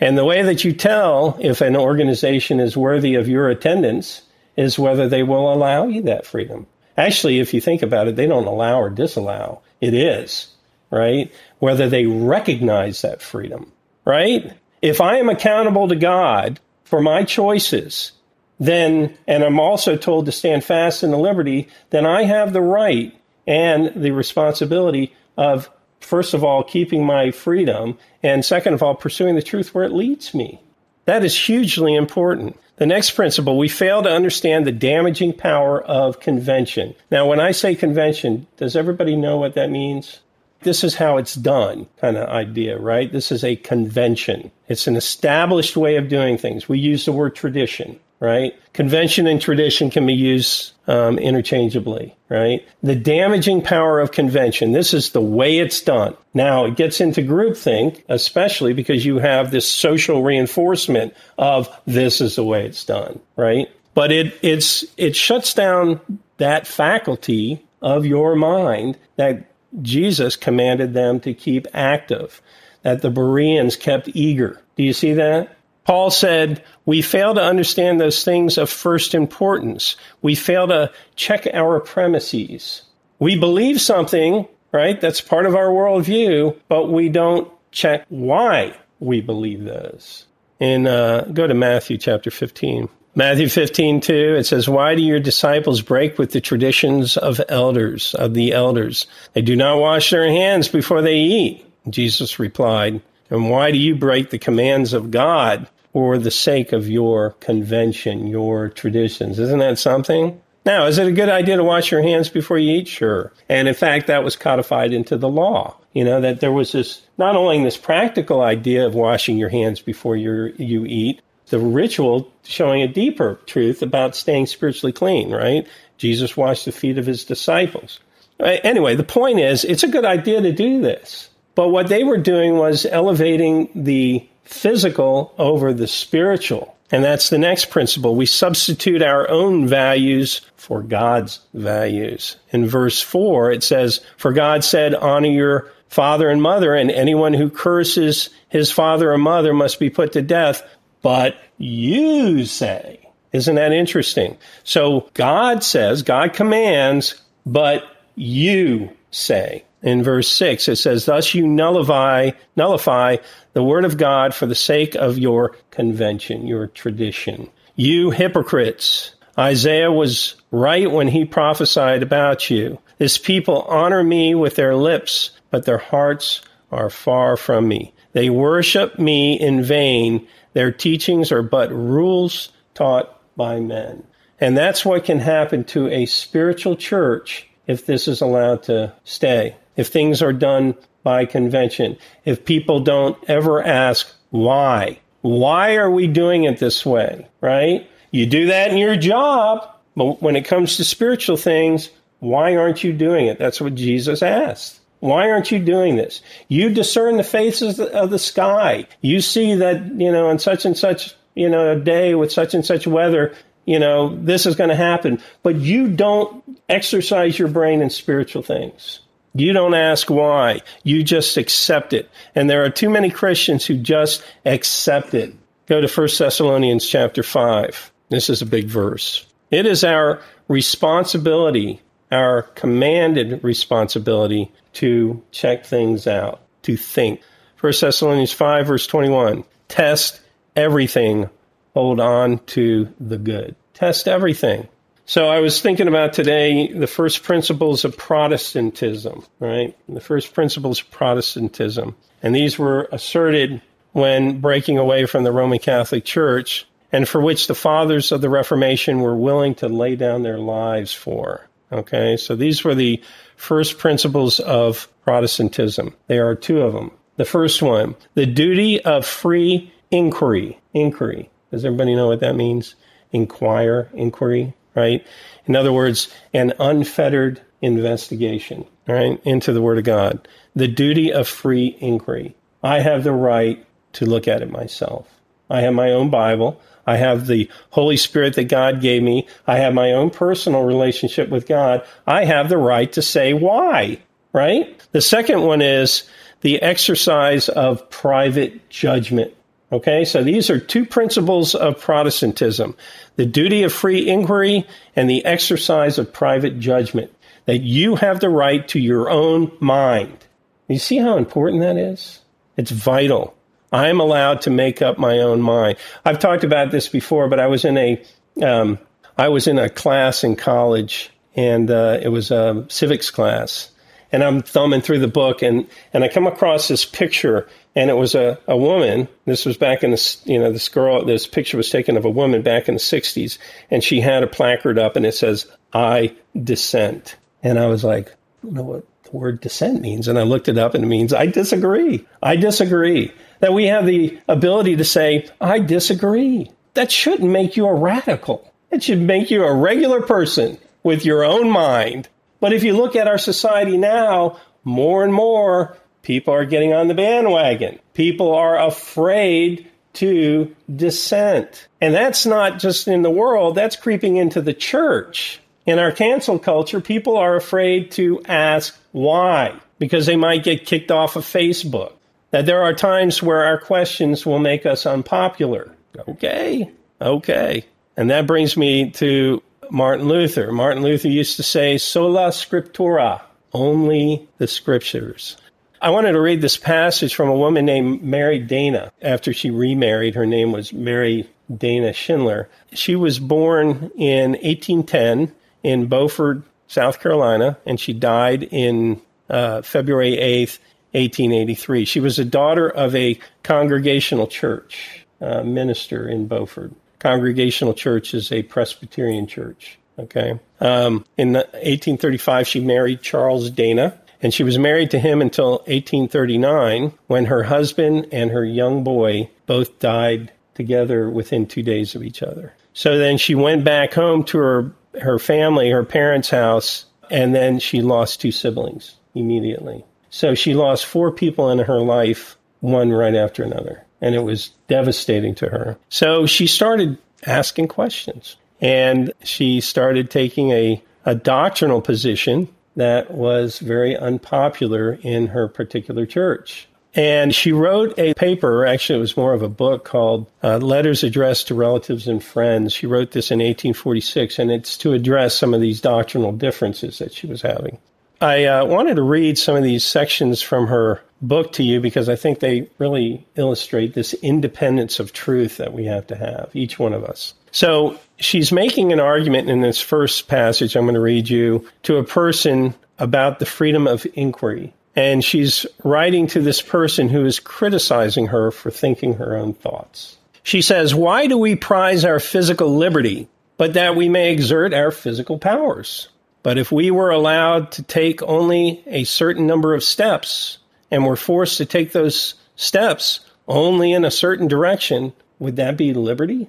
And 0.00 0.16
the 0.16 0.24
way 0.24 0.42
that 0.42 0.64
you 0.64 0.72
tell 0.72 1.36
if 1.40 1.60
an 1.60 1.76
organization 1.76 2.60
is 2.60 2.76
worthy 2.76 3.14
of 3.14 3.28
your 3.28 3.48
attendance 3.48 4.22
is 4.56 4.78
whether 4.78 5.08
they 5.08 5.22
will 5.22 5.52
allow 5.52 5.86
you 5.86 6.02
that 6.02 6.26
freedom. 6.26 6.66
Actually, 6.96 7.38
if 7.38 7.54
you 7.54 7.60
think 7.60 7.82
about 7.82 8.08
it, 8.08 8.16
they 8.16 8.26
don't 8.26 8.46
allow 8.46 8.80
or 8.80 8.90
disallow. 8.90 9.62
It 9.80 9.94
is, 9.94 10.48
right? 10.90 11.32
Whether 11.58 11.88
they 11.88 12.06
recognize 12.06 13.02
that 13.02 13.22
freedom, 13.22 13.72
right? 14.04 14.52
If 14.82 15.00
I 15.00 15.18
am 15.18 15.28
accountable 15.28 15.88
to 15.88 15.96
God 15.96 16.60
for 16.84 17.00
my 17.00 17.24
choices, 17.24 18.12
then, 18.58 19.16
and 19.26 19.44
I'm 19.44 19.60
also 19.60 19.96
told 19.96 20.26
to 20.26 20.32
stand 20.32 20.64
fast 20.64 21.04
in 21.04 21.12
the 21.12 21.18
liberty, 21.18 21.68
then 21.90 22.06
I 22.06 22.24
have 22.24 22.52
the 22.52 22.60
right 22.60 23.14
and 23.46 23.92
the 23.94 24.10
responsibility 24.10 25.14
of 25.36 25.70
first 26.00 26.34
of 26.34 26.44
all, 26.44 26.62
keeping 26.62 27.04
my 27.04 27.30
freedom, 27.30 27.98
and 28.22 28.44
second 28.44 28.74
of 28.74 28.82
all, 28.82 28.94
pursuing 28.94 29.34
the 29.34 29.42
truth 29.42 29.74
where 29.74 29.84
it 29.84 29.92
leads 29.92 30.34
me. 30.34 30.60
That 31.04 31.24
is 31.24 31.38
hugely 31.38 31.94
important. 31.94 32.58
The 32.76 32.86
next 32.86 33.12
principle, 33.12 33.58
we 33.58 33.68
fail 33.68 34.02
to 34.02 34.10
understand 34.10 34.66
the 34.66 34.72
damaging 34.72 35.32
power 35.32 35.82
of 35.82 36.20
convention. 36.20 36.94
Now, 37.10 37.26
when 37.26 37.40
I 37.40 37.52
say 37.52 37.74
convention, 37.74 38.46
does 38.56 38.76
everybody 38.76 39.16
know 39.16 39.38
what 39.38 39.54
that 39.54 39.70
means? 39.70 40.20
This 40.62 40.84
is 40.84 40.94
how 40.94 41.16
it's 41.16 41.34
done 41.34 41.86
kind 42.00 42.16
of 42.16 42.28
idea, 42.28 42.78
right? 42.78 43.10
This 43.10 43.32
is 43.32 43.44
a 43.44 43.56
convention. 43.56 44.50
It's 44.68 44.86
an 44.86 44.96
established 44.96 45.76
way 45.76 45.96
of 45.96 46.08
doing 46.08 46.36
things. 46.36 46.68
We 46.68 46.78
use 46.78 47.04
the 47.04 47.12
word 47.12 47.34
tradition 47.34 47.98
right? 48.20 48.54
Convention 48.72 49.26
and 49.26 49.40
tradition 49.40 49.90
can 49.90 50.06
be 50.06 50.14
used 50.14 50.72
um, 50.88 51.18
interchangeably, 51.18 52.16
right? 52.30 52.66
The 52.82 52.96
damaging 52.96 53.62
power 53.62 54.00
of 54.00 54.10
convention. 54.10 54.72
This 54.72 54.94
is 54.94 55.10
the 55.10 55.20
way 55.20 55.58
it's 55.58 55.82
done. 55.82 56.16
Now 56.32 56.64
it 56.64 56.76
gets 56.76 57.00
into 57.00 57.20
groupthink, 57.20 58.02
especially 58.08 58.72
because 58.72 59.04
you 59.04 59.18
have 59.18 59.50
this 59.50 59.70
social 59.70 60.22
reinforcement 60.22 61.14
of 61.36 61.68
this 61.86 62.20
is 62.22 62.36
the 62.36 62.44
way 62.44 62.64
it's 62.64 62.84
done, 62.84 63.20
right? 63.36 63.68
But 63.94 64.10
it 64.10 64.34
it's 64.42 64.84
it 64.96 65.14
shuts 65.14 65.52
down 65.52 66.00
that 66.38 66.66
faculty 66.66 67.62
of 67.82 68.06
your 68.06 68.34
mind 68.34 68.96
that 69.16 69.44
Jesus 69.82 70.36
commanded 70.36 70.94
them 70.94 71.20
to 71.20 71.34
keep 71.34 71.66
active, 71.74 72.40
that 72.82 73.02
the 73.02 73.10
Bereans 73.10 73.76
kept 73.76 74.08
eager. 74.14 74.62
Do 74.76 74.84
you 74.84 74.94
see 74.94 75.12
that? 75.14 75.57
Paul 75.88 76.10
said, 76.10 76.62
We 76.84 77.00
fail 77.00 77.34
to 77.34 77.42
understand 77.42 77.98
those 77.98 78.22
things 78.22 78.58
of 78.58 78.68
first 78.68 79.14
importance. 79.14 79.96
We 80.20 80.34
fail 80.34 80.68
to 80.68 80.92
check 81.16 81.46
our 81.54 81.80
premises. 81.80 82.82
We 83.18 83.38
believe 83.38 83.80
something, 83.80 84.46
right? 84.70 85.00
That's 85.00 85.22
part 85.22 85.46
of 85.46 85.56
our 85.56 85.68
worldview, 85.68 86.60
but 86.68 86.90
we 86.92 87.08
don't 87.08 87.50
check 87.72 88.04
why 88.10 88.76
we 89.00 89.22
believe 89.22 89.64
those. 89.64 90.26
And 90.60 90.86
uh, 90.86 91.22
go 91.22 91.46
to 91.46 91.54
Matthew 91.54 91.96
chapter 91.96 92.30
15. 92.30 92.90
Matthew 93.14 93.48
15, 93.48 94.02
2, 94.02 94.12
it 94.36 94.44
says, 94.44 94.68
Why 94.68 94.94
do 94.94 95.00
your 95.00 95.20
disciples 95.20 95.80
break 95.80 96.18
with 96.18 96.32
the 96.32 96.42
traditions 96.42 97.16
of 97.16 97.40
elders, 97.48 98.14
of 98.14 98.34
the 98.34 98.52
elders? 98.52 99.06
They 99.32 99.40
do 99.40 99.56
not 99.56 99.78
wash 99.78 100.10
their 100.10 100.28
hands 100.28 100.68
before 100.68 101.00
they 101.00 101.16
eat. 101.16 101.64
Jesus 101.88 102.38
replied, 102.38 103.00
And 103.30 103.48
why 103.48 103.70
do 103.70 103.78
you 103.78 103.94
break 103.94 104.28
the 104.28 104.38
commands 104.38 104.92
of 104.92 105.10
God 105.10 105.66
for 105.98 106.16
the 106.16 106.30
sake 106.30 106.72
of 106.72 106.88
your 106.88 107.30
convention, 107.40 108.28
your 108.28 108.68
traditions. 108.68 109.40
Isn't 109.40 109.58
that 109.58 109.80
something? 109.80 110.40
Now, 110.64 110.86
is 110.86 110.96
it 110.96 111.08
a 111.08 111.12
good 111.12 111.28
idea 111.28 111.56
to 111.56 111.64
wash 111.64 111.90
your 111.90 112.02
hands 112.02 112.28
before 112.28 112.56
you 112.56 112.76
eat? 112.76 112.86
Sure. 112.86 113.32
And 113.48 113.66
in 113.66 113.74
fact, 113.74 114.06
that 114.06 114.22
was 114.22 114.36
codified 114.36 114.92
into 114.92 115.16
the 115.16 115.28
law. 115.28 115.76
You 115.94 116.04
know, 116.04 116.20
that 116.20 116.38
there 116.38 116.52
was 116.52 116.70
this, 116.70 117.02
not 117.18 117.34
only 117.34 117.64
this 117.64 117.76
practical 117.76 118.42
idea 118.42 118.86
of 118.86 118.94
washing 118.94 119.38
your 119.38 119.48
hands 119.48 119.80
before 119.80 120.16
you 120.16 120.54
you 120.56 120.84
eat, 120.86 121.20
the 121.48 121.58
ritual 121.58 122.32
showing 122.44 122.82
a 122.82 122.86
deeper 122.86 123.40
truth 123.46 123.82
about 123.82 124.14
staying 124.14 124.46
spiritually 124.46 124.92
clean, 124.92 125.32
right? 125.32 125.66
Jesus 125.96 126.36
washed 126.36 126.64
the 126.64 126.70
feet 126.70 126.98
of 126.98 127.06
his 127.06 127.24
disciples. 127.24 127.98
Anyway, 128.38 128.94
the 128.94 129.02
point 129.02 129.40
is, 129.40 129.64
it's 129.64 129.82
a 129.82 129.88
good 129.88 130.04
idea 130.04 130.42
to 130.42 130.52
do 130.52 130.80
this. 130.80 131.28
But 131.56 131.70
what 131.70 131.88
they 131.88 132.04
were 132.04 132.18
doing 132.18 132.56
was 132.56 132.86
elevating 132.86 133.68
the 133.74 134.24
physical 134.48 135.34
over 135.38 135.74
the 135.74 135.86
spiritual. 135.86 136.74
And 136.90 137.04
that's 137.04 137.28
the 137.28 137.38
next 137.38 137.66
principle. 137.66 138.16
We 138.16 138.24
substitute 138.24 139.02
our 139.02 139.28
own 139.28 139.68
values 139.68 140.40
for 140.56 140.82
God's 140.82 141.40
values. 141.52 142.36
In 142.50 142.66
verse 142.66 143.00
4, 143.02 143.52
it 143.52 143.62
says, 143.62 144.00
For 144.16 144.32
God 144.32 144.64
said, 144.64 144.94
Honor 144.94 145.28
your 145.28 145.70
father 145.88 146.30
and 146.30 146.40
mother, 146.40 146.74
and 146.74 146.90
anyone 146.90 147.34
who 147.34 147.50
curses 147.50 148.30
his 148.48 148.70
father 148.70 149.12
or 149.12 149.18
mother 149.18 149.52
must 149.52 149.78
be 149.78 149.90
put 149.90 150.12
to 150.12 150.22
death. 150.22 150.62
but 151.02 151.36
you 151.58 152.44
say. 152.44 153.08
Isn't 153.32 153.56
that 153.56 153.72
interesting? 153.72 154.38
So 154.64 155.10
God 155.12 155.62
says, 155.62 156.02
God 156.02 156.32
commands, 156.32 157.20
but 157.44 157.84
you 158.14 158.90
say. 159.10 159.64
In 159.82 160.02
verse 160.02 160.28
6, 160.28 160.68
it 160.68 160.76
says, 160.76 161.04
Thus 161.04 161.34
you 161.34 161.46
nullify, 161.46 162.30
nullify 162.56 163.18
the 163.58 163.64
word 163.64 163.84
of 163.84 163.96
God 163.96 164.36
for 164.36 164.46
the 164.46 164.54
sake 164.54 164.94
of 164.94 165.18
your 165.18 165.56
convention, 165.72 166.46
your 166.46 166.68
tradition. 166.68 167.50
You 167.74 168.12
hypocrites, 168.12 169.16
Isaiah 169.36 169.90
was 169.90 170.36
right 170.52 170.88
when 170.88 171.08
he 171.08 171.24
prophesied 171.24 172.04
about 172.04 172.50
you. 172.50 172.78
This 172.98 173.18
people 173.18 173.62
honor 173.62 174.04
me 174.04 174.36
with 174.36 174.54
their 174.54 174.76
lips, 174.76 175.32
but 175.50 175.64
their 175.64 175.78
hearts 175.78 176.40
are 176.70 176.88
far 176.88 177.36
from 177.36 177.66
me. 177.66 177.92
They 178.12 178.30
worship 178.30 178.96
me 178.96 179.40
in 179.40 179.64
vain. 179.64 180.28
Their 180.52 180.70
teachings 180.70 181.32
are 181.32 181.42
but 181.42 181.72
rules 181.72 182.52
taught 182.74 183.20
by 183.36 183.58
men. 183.58 184.04
And 184.38 184.56
that's 184.56 184.84
what 184.84 185.04
can 185.04 185.18
happen 185.18 185.64
to 185.64 185.88
a 185.88 186.06
spiritual 186.06 186.76
church 186.76 187.48
if 187.66 187.86
this 187.86 188.06
is 188.06 188.20
allowed 188.20 188.62
to 188.62 188.94
stay. 189.02 189.56
If 189.74 189.88
things 189.88 190.22
are 190.22 190.32
done 190.32 190.76
by 191.02 191.24
convention. 191.26 191.96
If 192.24 192.44
people 192.44 192.80
don't 192.80 193.16
ever 193.28 193.62
ask 193.62 194.12
why. 194.30 195.00
Why 195.20 195.76
are 195.76 195.90
we 195.90 196.06
doing 196.06 196.44
it 196.44 196.58
this 196.58 196.84
way? 196.84 197.26
Right? 197.40 197.88
You 198.10 198.26
do 198.26 198.46
that 198.46 198.70
in 198.70 198.78
your 198.78 198.96
job, 198.96 199.68
but 199.96 200.22
when 200.22 200.36
it 200.36 200.44
comes 200.44 200.76
to 200.76 200.84
spiritual 200.84 201.36
things, 201.36 201.90
why 202.20 202.56
aren't 202.56 202.82
you 202.82 202.92
doing 202.92 203.26
it? 203.26 203.38
That's 203.38 203.60
what 203.60 203.74
Jesus 203.74 204.22
asked. 204.22 204.80
Why 205.00 205.30
aren't 205.30 205.52
you 205.52 205.60
doing 205.60 205.96
this? 205.96 206.22
You 206.48 206.70
discern 206.70 207.16
the 207.16 207.24
faces 207.24 207.78
of 207.78 208.10
the 208.10 208.18
sky. 208.18 208.86
You 209.00 209.20
see 209.20 209.54
that, 209.54 209.84
you 209.94 210.10
know, 210.10 210.28
on 210.28 210.38
such 210.38 210.64
and 210.64 210.76
such, 210.76 211.14
you 211.34 211.48
know, 211.48 211.72
a 211.72 211.76
day 211.76 212.14
with 212.14 212.32
such 212.32 212.54
and 212.54 212.66
such 212.66 212.86
weather, 212.86 213.34
you 213.64 213.78
know, 213.78 214.16
this 214.16 214.46
is 214.46 214.56
going 214.56 214.70
to 214.70 214.76
happen. 214.76 215.20
But 215.42 215.56
you 215.56 215.88
don't 215.88 216.42
exercise 216.68 217.38
your 217.38 217.48
brain 217.48 217.80
in 217.80 217.90
spiritual 217.90 218.42
things. 218.42 219.00
You 219.38 219.52
don't 219.52 219.74
ask 219.74 220.10
why. 220.10 220.62
You 220.82 221.04
just 221.04 221.36
accept 221.36 221.92
it. 221.92 222.10
And 222.34 222.50
there 222.50 222.64
are 222.64 222.70
too 222.70 222.90
many 222.90 223.08
Christians 223.08 223.64
who 223.64 223.76
just 223.76 224.24
accept 224.44 225.14
it. 225.14 225.32
Go 225.66 225.80
to 225.80 225.86
1 225.86 226.08
Thessalonians 226.18 226.86
chapter 226.86 227.22
5. 227.22 227.92
This 228.08 228.28
is 228.28 228.42
a 228.42 228.46
big 228.46 228.66
verse. 228.66 229.24
It 229.52 229.64
is 229.64 229.84
our 229.84 230.20
responsibility, 230.48 231.80
our 232.10 232.42
commanded 232.42 233.44
responsibility 233.44 234.50
to 234.74 235.22
check 235.30 235.64
things 235.64 236.08
out, 236.08 236.40
to 236.62 236.76
think. 236.76 237.20
1 237.60 237.72
Thessalonians 237.80 238.32
5, 238.32 238.66
verse 238.66 238.86
21 238.88 239.44
Test 239.68 240.20
everything, 240.56 241.30
hold 241.74 242.00
on 242.00 242.38
to 242.46 242.92
the 242.98 243.18
good. 243.18 243.54
Test 243.72 244.08
everything. 244.08 244.66
So 245.08 245.30
I 245.30 245.40
was 245.40 245.62
thinking 245.62 245.88
about 245.88 246.12
today 246.12 246.70
the 246.70 246.86
first 246.86 247.22
principles 247.22 247.86
of 247.86 247.96
Protestantism, 247.96 249.24
right? 249.40 249.74
The 249.88 250.02
first 250.02 250.34
principles 250.34 250.82
of 250.82 250.90
Protestantism. 250.90 251.96
And 252.22 252.34
these 252.34 252.58
were 252.58 252.90
asserted 252.92 253.62
when 253.92 254.42
breaking 254.42 254.76
away 254.76 255.06
from 255.06 255.24
the 255.24 255.32
Roman 255.32 255.60
Catholic 255.60 256.04
Church 256.04 256.66
and 256.92 257.08
for 257.08 257.22
which 257.22 257.46
the 257.46 257.54
fathers 257.54 258.12
of 258.12 258.20
the 258.20 258.28
Reformation 258.28 259.00
were 259.00 259.16
willing 259.16 259.54
to 259.54 259.68
lay 259.70 259.96
down 259.96 260.24
their 260.24 260.38
lives 260.38 260.92
for. 260.92 261.48
Okay, 261.72 262.18
so 262.18 262.36
these 262.36 262.62
were 262.62 262.74
the 262.74 263.02
first 263.34 263.78
principles 263.78 264.40
of 264.40 264.88
Protestantism. 265.04 265.94
There 266.08 266.28
are 266.28 266.34
two 266.34 266.60
of 266.60 266.74
them. 266.74 266.90
The 267.16 267.24
first 267.24 267.62
one, 267.62 267.94
the 268.12 268.26
duty 268.26 268.84
of 268.84 269.06
free 269.06 269.72
inquiry. 269.90 270.60
Inquiry. 270.74 271.30
Does 271.50 271.64
everybody 271.64 271.94
know 271.94 272.08
what 272.08 272.20
that 272.20 272.36
means? 272.36 272.74
Inquire, 273.10 273.88
inquiry, 273.94 274.52
right? 274.78 275.06
In 275.46 275.56
other 275.56 275.72
words, 275.72 276.08
an 276.32 276.52
unfettered 276.60 277.40
investigation, 277.60 278.64
right, 278.86 279.20
into 279.24 279.52
the 279.52 279.62
Word 279.62 279.78
of 279.78 279.84
God. 279.84 280.28
The 280.54 280.68
duty 280.68 281.12
of 281.12 281.26
free 281.26 281.76
inquiry. 281.80 282.34
I 282.62 282.80
have 282.80 283.04
the 283.04 283.12
right 283.12 283.64
to 283.94 284.06
look 284.06 284.28
at 284.28 284.42
it 284.42 284.50
myself. 284.50 285.08
I 285.50 285.62
have 285.62 285.74
my 285.74 285.90
own 285.90 286.10
Bible. 286.10 286.60
I 286.86 286.96
have 286.96 287.26
the 287.26 287.50
Holy 287.70 287.96
Spirit 287.96 288.34
that 288.34 288.44
God 288.44 288.80
gave 288.80 289.02
me. 289.02 289.26
I 289.46 289.58
have 289.58 289.74
my 289.74 289.92
own 289.92 290.10
personal 290.10 290.62
relationship 290.62 291.28
with 291.28 291.46
God. 291.46 291.84
I 292.06 292.24
have 292.24 292.48
the 292.48 292.58
right 292.58 292.90
to 292.92 293.02
say 293.02 293.34
why, 293.34 293.98
right? 294.32 294.80
The 294.92 295.00
second 295.00 295.42
one 295.42 295.62
is 295.62 296.08
the 296.40 296.62
exercise 296.62 297.48
of 297.48 297.88
private 297.90 298.70
judgment. 298.70 299.34
Okay, 299.70 300.04
so 300.06 300.22
these 300.24 300.48
are 300.48 300.58
two 300.58 300.86
principles 300.86 301.54
of 301.54 301.80
Protestantism 301.80 302.76
the 303.16 303.26
duty 303.26 303.64
of 303.64 303.72
free 303.72 304.08
inquiry 304.08 304.66
and 304.96 305.10
the 305.10 305.24
exercise 305.24 305.98
of 305.98 306.12
private 306.12 306.58
judgment. 306.58 307.12
That 307.44 307.58
you 307.58 307.96
have 307.96 308.20
the 308.20 308.28
right 308.28 308.66
to 308.68 308.78
your 308.78 309.08
own 309.08 309.50
mind. 309.58 310.26
You 310.68 310.78
see 310.78 310.98
how 310.98 311.16
important 311.16 311.62
that 311.62 311.78
is? 311.78 312.20
It's 312.56 312.70
vital. 312.70 313.34
I'm 313.72 314.00
allowed 314.00 314.42
to 314.42 314.50
make 314.50 314.82
up 314.82 314.98
my 314.98 315.18
own 315.18 315.40
mind. 315.40 315.78
I've 316.04 316.18
talked 316.18 316.44
about 316.44 316.70
this 316.70 316.88
before, 316.88 317.28
but 317.28 317.40
I 317.40 317.46
was 317.46 317.64
in 317.64 317.76
a 317.76 318.02
um, 318.42 318.78
I 319.16 319.28
was 319.28 319.46
in 319.46 319.58
a 319.58 319.68
class 319.68 320.24
in 320.24 320.36
college, 320.36 321.10
and 321.34 321.70
uh, 321.70 321.98
it 322.00 322.08
was 322.08 322.30
a 322.30 322.64
civics 322.68 323.10
class. 323.10 323.70
And 324.10 324.24
I'm 324.24 324.40
thumbing 324.42 324.80
through 324.80 325.00
the 325.00 325.08
book, 325.08 325.42
and, 325.42 325.66
and 325.92 326.02
I 326.02 326.08
come 326.08 326.26
across 326.26 326.68
this 326.68 326.84
picture, 326.84 327.46
and 327.76 327.90
it 327.90 327.94
was 327.94 328.14
a, 328.14 328.38
a 328.46 328.56
woman. 328.56 329.06
This 329.26 329.44
was 329.44 329.58
back 329.58 329.84
in 329.84 329.90
the, 329.90 330.16
you 330.24 330.38
know, 330.38 330.50
this 330.50 330.68
girl, 330.68 331.04
this 331.04 331.26
picture 331.26 331.58
was 331.58 331.68
taken 331.68 331.96
of 331.96 332.06
a 332.06 332.10
woman 332.10 332.42
back 332.42 332.68
in 332.68 332.74
the 332.74 332.80
60s, 332.80 333.38
and 333.70 333.84
she 333.84 334.00
had 334.00 334.22
a 334.22 334.26
placard 334.26 334.78
up, 334.78 334.96
and 334.96 335.04
it 335.04 335.14
says, 335.14 335.46
I 335.72 336.16
dissent. 336.42 337.16
And 337.42 337.58
I 337.58 337.66
was 337.66 337.84
like, 337.84 338.08
I 338.08 338.46
don't 338.46 338.54
know 338.54 338.62
what 338.62 338.84
the 339.04 339.16
word 339.16 339.40
dissent 339.40 339.80
means. 339.80 340.08
And 340.08 340.18
I 340.18 340.22
looked 340.22 340.48
it 340.48 340.58
up, 340.58 340.74
and 340.74 340.84
it 340.84 340.88
means 340.88 341.12
I 341.12 341.26
disagree. 341.26 342.06
I 342.22 342.36
disagree 342.36 343.12
that 343.40 343.52
we 343.52 343.66
have 343.66 343.86
the 343.86 344.18
ability 344.28 344.76
to 344.76 344.84
say, 344.84 345.28
I 345.40 345.58
disagree. 345.58 346.50
That 346.74 346.90
shouldn't 346.90 347.30
make 347.30 347.56
you 347.56 347.66
a 347.66 347.74
radical. 347.74 348.52
It 348.70 348.82
should 348.82 349.00
make 349.00 349.30
you 349.30 349.44
a 349.44 349.54
regular 349.54 350.02
person 350.02 350.58
with 350.82 351.04
your 351.04 351.24
own 351.24 351.50
mind. 351.50 352.08
But 352.40 352.52
if 352.52 352.62
you 352.62 352.76
look 352.76 352.96
at 352.96 353.08
our 353.08 353.18
society 353.18 353.76
now, 353.76 354.38
more 354.64 355.04
and 355.04 355.12
more 355.12 355.76
people 356.02 356.32
are 356.32 356.44
getting 356.44 356.72
on 356.72 356.88
the 356.88 356.94
bandwagon. 356.94 357.78
People 357.94 358.34
are 358.34 358.58
afraid 358.58 359.70
to 359.94 360.54
dissent. 360.74 361.66
And 361.80 361.94
that's 361.94 362.24
not 362.24 362.58
just 362.58 362.86
in 362.88 363.02
the 363.02 363.10
world, 363.10 363.54
that's 363.54 363.76
creeping 363.76 364.16
into 364.16 364.40
the 364.40 364.54
church. 364.54 365.40
In 365.66 365.78
our 365.78 365.92
cancel 365.92 366.38
culture, 366.38 366.80
people 366.80 367.16
are 367.16 367.36
afraid 367.36 367.90
to 367.92 368.22
ask 368.24 368.78
why 368.92 369.58
because 369.78 370.06
they 370.06 370.16
might 370.16 370.44
get 370.44 370.66
kicked 370.66 370.90
off 370.90 371.16
of 371.16 371.24
Facebook 371.24 371.92
that 372.30 372.46
there 372.46 372.62
are 372.62 372.74
times 372.74 373.22
where 373.22 373.44
our 373.44 373.58
questions 373.58 374.24
will 374.24 374.38
make 374.38 374.66
us 374.66 374.86
unpopular. 374.86 375.74
Okay, 376.08 376.70
okay. 377.00 377.64
And 377.96 378.10
that 378.10 378.26
brings 378.26 378.56
me 378.56 378.90
to 378.92 379.42
Martin 379.70 380.08
Luther. 380.08 380.52
Martin 380.52 380.82
Luther 380.82 381.08
used 381.08 381.36
to 381.36 381.42
say, 381.42 381.78
sola 381.78 382.28
scriptura, 382.28 383.20
only 383.52 384.28
the 384.38 384.46
scriptures. 384.46 385.36
I 385.80 385.90
wanted 385.90 386.12
to 386.12 386.20
read 386.20 386.40
this 386.40 386.56
passage 386.56 387.14
from 387.14 387.28
a 387.28 387.36
woman 387.36 387.64
named 387.64 388.02
Mary 388.02 388.40
Dana. 388.40 388.92
After 389.00 389.32
she 389.32 389.50
remarried, 389.50 390.16
her 390.16 390.26
name 390.26 390.50
was 390.50 390.72
Mary 390.72 391.28
Dana 391.56 391.90
Shindler. 391.90 392.46
She 392.72 392.96
was 392.96 393.18
born 393.18 393.90
in 393.96 394.32
1810 394.32 395.32
in 395.62 395.86
Beaufort, 395.86 396.42
South 396.66 397.00
Carolina, 397.00 397.58
and 397.64 397.78
she 397.78 397.92
died 397.92 398.42
in 398.42 399.00
uh, 399.30 399.62
February 399.62 400.16
8th, 400.16 400.58
1883. 400.92 401.84
She 401.84 402.00
was 402.00 402.18
a 402.18 402.24
daughter 402.24 402.68
of 402.68 402.94
a 402.96 403.18
congregational 403.42 404.26
church 404.26 405.06
uh, 405.20 405.42
minister 405.42 406.08
in 406.08 406.26
Beaufort. 406.26 406.72
Congregational 406.98 407.74
church 407.74 408.14
is 408.14 408.32
a 408.32 408.42
Presbyterian 408.42 409.26
church. 409.26 409.78
Okay. 409.98 410.38
Um, 410.60 411.04
in 411.16 411.32
1835, 411.32 412.46
she 412.46 412.60
married 412.60 413.02
Charles 413.02 413.50
Dana, 413.50 413.98
and 414.22 414.32
she 414.32 414.44
was 414.44 414.58
married 414.58 414.90
to 414.92 414.98
him 414.98 415.20
until 415.20 415.58
1839 415.66 416.92
when 417.06 417.26
her 417.26 417.42
husband 417.42 418.08
and 418.12 418.30
her 418.30 418.44
young 418.44 418.84
boy 418.84 419.30
both 419.46 419.78
died 419.78 420.32
together 420.54 421.08
within 421.08 421.46
two 421.46 421.62
days 421.62 421.94
of 421.94 422.02
each 422.02 422.22
other. 422.22 422.52
So 422.72 422.98
then 422.98 423.18
she 423.18 423.34
went 423.34 423.64
back 423.64 423.94
home 423.94 424.24
to 424.24 424.38
her, 424.38 424.72
her 425.00 425.18
family, 425.18 425.70
her 425.70 425.84
parents' 425.84 426.30
house, 426.30 426.86
and 427.10 427.34
then 427.34 427.58
she 427.58 427.80
lost 427.80 428.20
two 428.20 428.32
siblings 428.32 428.96
immediately. 429.14 429.84
So 430.10 430.34
she 430.34 430.54
lost 430.54 430.86
four 430.86 431.12
people 431.12 431.50
in 431.50 431.58
her 431.58 431.80
life, 431.80 432.36
one 432.60 432.90
right 432.90 433.14
after 433.14 433.42
another. 433.42 433.84
And 434.00 434.14
it 434.14 434.22
was 434.22 434.50
devastating 434.68 435.34
to 435.36 435.48
her. 435.48 435.76
So 435.88 436.26
she 436.26 436.46
started 436.46 436.98
asking 437.26 437.68
questions 437.68 438.36
and 438.60 439.12
she 439.24 439.60
started 439.60 440.10
taking 440.10 440.50
a, 440.50 440.82
a 441.04 441.14
doctrinal 441.14 441.80
position 441.80 442.48
that 442.76 443.10
was 443.10 443.58
very 443.58 443.96
unpopular 443.96 444.98
in 445.02 445.26
her 445.28 445.48
particular 445.48 446.06
church. 446.06 446.68
And 446.94 447.34
she 447.34 447.52
wrote 447.52 447.98
a 447.98 448.14
paper, 448.14 448.64
actually, 448.64 448.98
it 448.98 449.02
was 449.02 449.16
more 449.16 449.34
of 449.34 449.42
a 449.42 449.48
book 449.48 449.84
called 449.84 450.26
uh, 450.42 450.58
Letters 450.58 451.04
Addressed 451.04 451.48
to 451.48 451.54
Relatives 451.54 452.08
and 452.08 452.22
Friends. 452.22 452.72
She 452.72 452.86
wrote 452.86 453.10
this 453.10 453.30
in 453.30 453.38
1846, 453.38 454.38
and 454.38 454.50
it's 454.50 454.76
to 454.78 454.94
address 454.94 455.36
some 455.36 455.54
of 455.54 455.60
these 455.60 455.80
doctrinal 455.80 456.32
differences 456.32 456.98
that 456.98 457.12
she 457.12 457.26
was 457.26 457.42
having. 457.42 457.78
I 458.20 458.46
uh, 458.46 458.64
wanted 458.64 458.96
to 458.96 459.02
read 459.02 459.38
some 459.38 459.54
of 459.54 459.62
these 459.62 459.84
sections 459.84 460.42
from 460.42 460.66
her 460.66 461.00
book 461.20 461.52
to 461.52 461.62
you 461.62 461.80
because 461.80 462.08
I 462.08 462.16
think 462.16 462.40
they 462.40 462.68
really 462.78 463.26
illustrate 463.36 463.94
this 463.94 464.14
independence 464.14 465.00
of 465.00 465.12
truth 465.12 465.56
that 465.56 465.72
we 465.72 465.84
have 465.86 466.06
to 466.08 466.16
have, 466.16 466.50
each 466.54 466.78
one 466.78 466.92
of 466.92 467.04
us. 467.04 467.34
So 467.50 467.98
she's 468.18 468.52
making 468.52 468.92
an 468.92 469.00
argument 469.00 469.48
in 469.48 469.60
this 469.60 469.80
first 469.80 470.28
passage 470.28 470.76
I'm 470.76 470.84
going 470.84 470.94
to 470.94 471.00
read 471.00 471.28
you 471.28 471.66
to 471.84 471.96
a 471.96 472.04
person 472.04 472.74
about 472.98 473.38
the 473.38 473.46
freedom 473.46 473.86
of 473.86 474.06
inquiry. 474.14 474.72
And 474.94 475.24
she's 475.24 475.64
writing 475.84 476.26
to 476.28 476.40
this 476.40 476.60
person 476.60 477.08
who 477.08 477.24
is 477.24 477.38
criticizing 477.38 478.26
her 478.26 478.50
for 478.50 478.70
thinking 478.70 479.14
her 479.14 479.36
own 479.36 479.54
thoughts. 479.54 480.16
She 480.42 480.62
says, 480.62 480.94
Why 480.94 481.26
do 481.26 481.38
we 481.38 481.54
prize 481.54 482.04
our 482.04 482.18
physical 482.20 482.76
liberty, 482.76 483.28
but 483.56 483.74
that 483.74 483.96
we 483.96 484.08
may 484.08 484.32
exert 484.32 484.74
our 484.74 484.90
physical 484.90 485.38
powers? 485.38 486.08
But 486.42 486.58
if 486.58 486.72
we 486.72 486.90
were 486.90 487.10
allowed 487.10 487.72
to 487.72 487.82
take 487.82 488.22
only 488.22 488.82
a 488.86 489.04
certain 489.04 489.46
number 489.46 489.74
of 489.74 489.84
steps 489.84 490.58
and 490.90 491.02
we 491.02 491.08
were 491.08 491.16
forced 491.16 491.58
to 491.58 491.66
take 491.66 491.92
those 491.92 492.34
steps 492.56 493.20
only 493.46 493.92
in 493.92 494.04
a 494.04 494.10
certain 494.10 494.48
direction, 494.48 495.12
would 495.38 495.56
that 495.56 495.76
be 495.76 495.94
liberty? 495.94 496.48